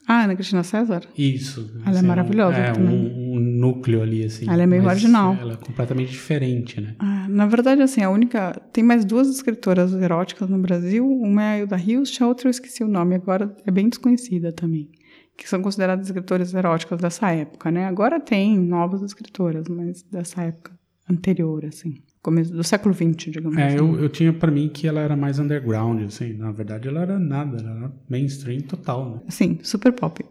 Ah, 0.08 0.24
Ana 0.26 0.36
Cristina 0.36 0.64
César? 0.64 1.02
Isso. 1.18 1.72
Ela 1.86 2.00
é 2.00 2.02
um- 2.02 2.06
maravilhosa 2.06 2.58
É, 2.58 2.72
também. 2.74 2.94
um, 2.94 3.36
um 3.36 3.40
núcleo 3.40 4.02
ali, 4.02 4.24
assim. 4.26 4.50
Ela 4.50 4.64
é 4.64 4.66
meio 4.66 4.84
marginal. 4.84 5.36
Ela 5.40 5.54
é 5.54 5.56
completamente 5.56 6.12
diferente, 6.12 6.82
né? 6.82 6.96
Ah, 7.00 7.26
na 7.30 7.46
verdade, 7.46 7.82
assim, 7.82 8.02
a 8.02 8.10
única. 8.10 8.52
Tem 8.74 8.84
mais 8.84 9.06
duas 9.06 9.30
escritoras 9.30 9.94
eróticas 9.94 10.50
no 10.50 10.58
Brasil. 10.58 11.08
Uma 11.08 11.42
é 11.44 11.54
a 11.54 11.60
Hilda 11.60 11.78
Hilst, 11.78 12.22
a 12.22 12.28
outra 12.28 12.48
eu 12.48 12.52
esqueci 12.52 12.84
o 12.84 12.88
nome, 12.88 13.16
agora 13.16 13.56
é 13.66 13.72
bem 13.72 13.88
desconhecida 13.88 14.52
também. 14.52 14.90
Que 15.38 15.50
são 15.50 15.62
consideradas 15.62 16.08
escritoras 16.08 16.54
eróticas 16.54 17.00
dessa 17.02 17.32
época, 17.32 17.72
né? 17.72 17.86
Agora 17.86 18.20
tem 18.20 18.58
novas 18.58 19.02
escritoras, 19.02 19.68
mas 19.68 20.04
dessa 20.04 20.44
época 20.44 20.72
anterior, 21.10 21.66
assim. 21.66 21.96
Começo 22.22 22.54
do 22.54 22.64
século 22.64 22.94
XX, 22.96 23.32
digamos 23.32 23.58
É, 23.58 23.68
assim. 23.68 23.78
eu, 23.78 24.00
eu 24.00 24.10
tinha 24.10 24.32
pra 24.32 24.50
mim 24.50 24.70
que 24.70 24.88
ela 24.88 25.02
era 25.02 25.16
mais 25.18 25.40
underground, 25.40 26.02
assim. 26.04 26.34
Na 26.34 26.52
verdade, 26.52 26.88
ela 26.88 27.02
era 27.02 27.20
nada, 27.20 27.58
ela 27.60 27.70
era 27.78 27.92
mainstream 28.08 28.62
total, 28.62 29.10
né? 29.16 29.20
Sim, 29.28 29.60
super 29.62 29.92
pop. 29.92 30.24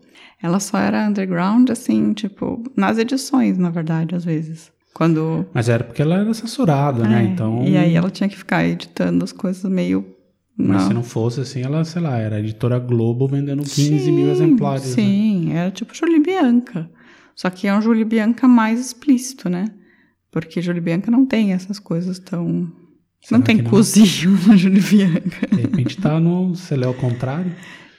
Ela 0.42 0.58
só 0.58 0.78
era 0.78 1.06
underground, 1.06 1.68
assim, 1.70 2.12
tipo, 2.14 2.62
nas 2.76 2.96
edições, 2.96 3.58
na 3.58 3.68
verdade, 3.70 4.14
às 4.14 4.24
vezes. 4.24 4.72
Quando. 4.94 5.46
Mas 5.52 5.68
era 5.68 5.84
porque 5.84 6.00
ela 6.02 6.16
era 6.16 6.32
censurada, 6.34 7.02
né? 7.06 7.22
É, 7.22 7.26
Então. 7.26 7.64
E 7.64 7.76
aí 7.76 7.94
ela 7.94 8.10
tinha 8.10 8.28
que 8.28 8.36
ficar 8.36 8.64
editando 8.64 9.22
as 9.24 9.32
coisas 9.32 9.70
meio. 9.70 10.04
Mas 10.56 10.82
não. 10.82 10.88
se 10.88 10.94
não 10.94 11.02
fosse 11.02 11.40
assim, 11.40 11.62
ela, 11.62 11.84
sei 11.84 12.02
lá, 12.02 12.18
era 12.18 12.36
a 12.36 12.40
editora 12.40 12.78
Globo 12.78 13.26
vendendo 13.26 13.62
15 13.62 14.10
mil 14.12 14.26
Sim, 14.26 14.30
exemplares. 14.30 14.84
né? 14.84 14.94
Sim, 14.94 15.52
era 15.52 15.70
tipo 15.70 15.94
Julie 15.94 16.20
Bianca. 16.20 16.90
Só 17.34 17.48
que 17.50 17.66
é 17.66 17.74
um 17.74 17.80
Julie 17.80 18.04
Bianca 18.04 18.46
mais 18.46 18.78
explícito, 18.78 19.48
né? 19.48 19.66
Porque 20.30 20.60
Julie 20.60 20.80
Bianca 20.80 21.10
não 21.10 21.24
tem 21.26 21.52
essas 21.52 21.78
coisas 21.78 22.18
tão. 22.18 22.70
Será 23.20 23.38
não 23.38 23.44
tem 23.44 23.56
não? 23.62 23.70
cozinho 23.70 24.38
na 24.46 24.56
Julie 24.56 24.82
Bianca. 24.82 25.46
De 25.46 25.62
repente 25.62 25.96
tá 25.96 26.20
no. 26.20 26.54
Se 26.54 26.76
lê 26.76 26.86
ao 26.86 26.94
contrário. 26.94 27.52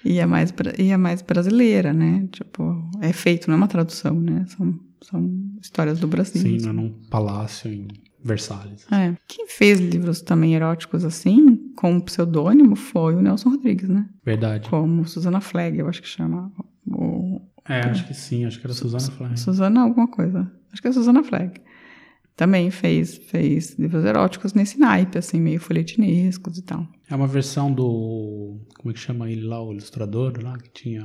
E 0.05 0.19
é 0.19 0.25
mais, 0.25 0.53
e 0.77 0.89
é 0.89 0.97
mais 0.97 1.21
brasileira, 1.21 1.93
né? 1.93 2.27
Tipo, 2.31 2.89
é 3.01 3.13
feito, 3.13 3.47
não 3.47 3.55
é 3.55 3.57
uma 3.57 3.67
tradução, 3.67 4.19
né? 4.19 4.45
São, 4.49 4.79
são 5.01 5.31
histórias 5.61 5.99
do 5.99 6.07
Brasil. 6.07 6.41
Sim, 6.41 6.57
não 6.57 6.69
é 6.69 6.73
num 6.73 6.89
palácio 7.09 7.71
em 7.71 7.87
Versalhes. 8.23 8.85
É. 8.91 9.15
Quem 9.27 9.47
fez 9.47 9.79
livros 9.79 10.21
também 10.21 10.55
eróticos 10.55 11.03
assim, 11.03 11.57
com 11.75 11.99
pseudônimo, 11.99 12.75
foi 12.75 13.15
o 13.15 13.21
Nelson 13.21 13.49
Rodrigues, 13.49 13.89
né? 13.89 14.07
Verdade. 14.23 14.69
Como 14.69 15.05
Susana 15.05 15.41
Flegg, 15.41 15.79
eu 15.79 15.89
acho 15.89 16.01
que 16.01 16.07
chama. 16.07 16.51
O... 16.87 17.41
É, 17.67 17.81
acho 17.81 18.07
que 18.07 18.13
sim, 18.13 18.45
acho 18.45 18.59
que 18.59 18.65
era 18.65 18.73
Susana 18.73 19.11
Flag. 19.11 19.39
Susana 19.39 19.81
alguma 19.81 20.07
coisa. 20.07 20.49
Acho 20.71 20.81
que 20.81 20.87
é 20.87 20.91
Susana 20.91 21.23
Flegg. 21.23 21.61
Também 22.35 22.71
fez, 22.71 23.17
fez 23.17 23.77
livros 23.77 24.03
eróticos 24.05 24.53
nesse 24.53 24.79
naipe, 24.79 25.17
assim, 25.17 25.39
meio 25.39 25.59
folhetinescos 25.59 26.57
e 26.57 26.63
tal. 26.63 26.87
É 27.09 27.15
uma 27.15 27.27
versão 27.27 27.71
do. 27.71 28.59
Como 28.79 28.89
é 28.89 28.93
que 28.93 28.99
chama 28.99 29.29
ele 29.29 29.45
lá, 29.45 29.61
o 29.61 29.71
ilustrador 29.71 30.33
lá, 30.41 30.57
que 30.57 30.69
tinha. 30.71 31.03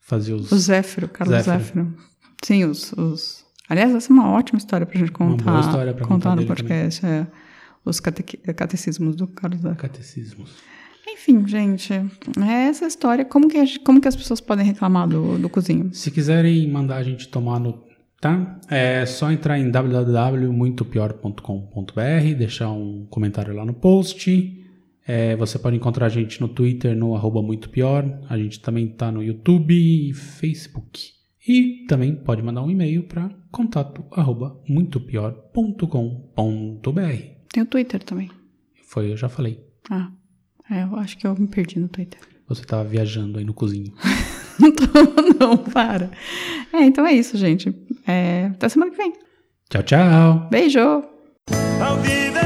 Fazia 0.00 0.36
os. 0.36 0.52
O 0.52 0.58
Zéfiro, 0.58 1.08
Carlos 1.08 1.44
Zéfiro. 1.44 1.58
Zéfiro. 1.58 1.96
Sim, 2.44 2.64
os, 2.64 2.92
os. 2.92 3.45
Aliás, 3.68 3.94
essa 3.94 4.12
é 4.12 4.14
uma 4.14 4.30
ótima 4.30 4.58
história 4.58 4.86
pra 4.86 4.98
gente 4.98 5.10
contar. 5.12 5.44
boa 5.50 5.60
história 5.60 5.92
pra 5.94 6.06
contar 6.06 6.30
no 6.30 6.36
dele 6.36 6.48
podcast. 6.48 7.04
É. 7.04 7.26
Os 7.84 8.00
catecismos 8.00 9.14
do 9.16 9.26
Carlos. 9.26 9.60
Catecismos. 9.76 10.54
Enfim, 11.08 11.46
gente, 11.46 11.92
é 11.92 12.66
essa 12.68 12.86
história. 12.86 13.24
Como 13.24 13.48
que, 13.48 13.56
a 13.58 13.64
gente- 13.64 13.80
como 13.80 14.00
que 14.00 14.08
as 14.08 14.16
pessoas 14.16 14.40
podem 14.40 14.64
reclamar 14.66 15.08
do, 15.08 15.38
do 15.38 15.48
cozinho? 15.48 15.92
Se 15.94 16.10
quiserem 16.10 16.68
mandar 16.70 16.96
a 16.96 17.02
gente 17.02 17.28
tomar 17.28 17.58
no. 17.60 17.84
Tá? 18.20 18.58
É 18.68 19.04
só 19.06 19.30
entrar 19.30 19.58
em 19.58 19.70
www.muitopior.com.br, 19.70 22.34
deixar 22.38 22.70
um 22.70 23.06
comentário 23.10 23.54
lá 23.54 23.64
no 23.64 23.74
post. 23.74 24.62
É, 25.06 25.36
você 25.36 25.58
pode 25.58 25.76
encontrar 25.76 26.06
a 26.06 26.08
gente 26.08 26.40
no 26.40 26.48
Twitter, 26.48 26.96
no 26.96 27.14
arroba 27.14 27.40
muito 27.42 27.68
pior. 27.70 28.04
A 28.28 28.36
gente 28.36 28.58
também 28.60 28.88
tá 28.88 29.12
no 29.12 29.22
YouTube 29.22 29.72
e 29.74 30.12
Facebook. 30.12 31.10
E 31.48 31.84
também 31.86 32.16
pode 32.16 32.42
mandar 32.42 32.62
um 32.62 32.70
e-mail 32.70 33.04
para 33.04 33.30
contato 33.52 34.04
arroba 34.10 34.60
muitopior.com.br. 34.68 37.22
Tem 37.52 37.62
o 37.62 37.66
Twitter 37.66 38.02
também. 38.02 38.28
Foi, 38.82 39.12
eu 39.12 39.16
já 39.16 39.28
falei. 39.28 39.64
Ah, 39.88 40.10
é, 40.68 40.82
eu 40.82 40.96
acho 40.96 41.16
que 41.16 41.24
eu 41.24 41.36
me 41.36 41.46
perdi 41.46 41.78
no 41.78 41.88
Twitter. 41.88 42.18
Você 42.48 42.64
tava 42.64 42.82
viajando 42.82 43.38
aí 43.38 43.44
no 43.44 43.54
cozinho. 43.54 43.94
Não 44.58 44.72
tô, 44.72 44.86
não, 45.38 45.58
para. 45.58 46.10
É, 46.72 46.82
então 46.82 47.06
é 47.06 47.12
isso, 47.12 47.36
gente. 47.36 47.74
É, 48.06 48.46
até 48.46 48.70
semana 48.70 48.90
que 48.90 48.96
vem. 48.96 49.12
Tchau, 49.68 49.82
tchau! 49.82 50.48
Beijo! 50.50 50.78
É 50.78 51.02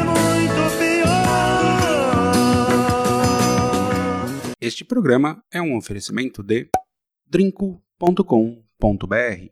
muito 0.04 0.76
pior. 0.76 1.06
Este 4.60 4.84
programa 4.84 5.40
é 5.52 5.62
um 5.62 5.76
oferecimento 5.76 6.42
de 6.42 6.68
drinco.com.br 7.28 8.69
www.ecoagro.br 8.80 9.48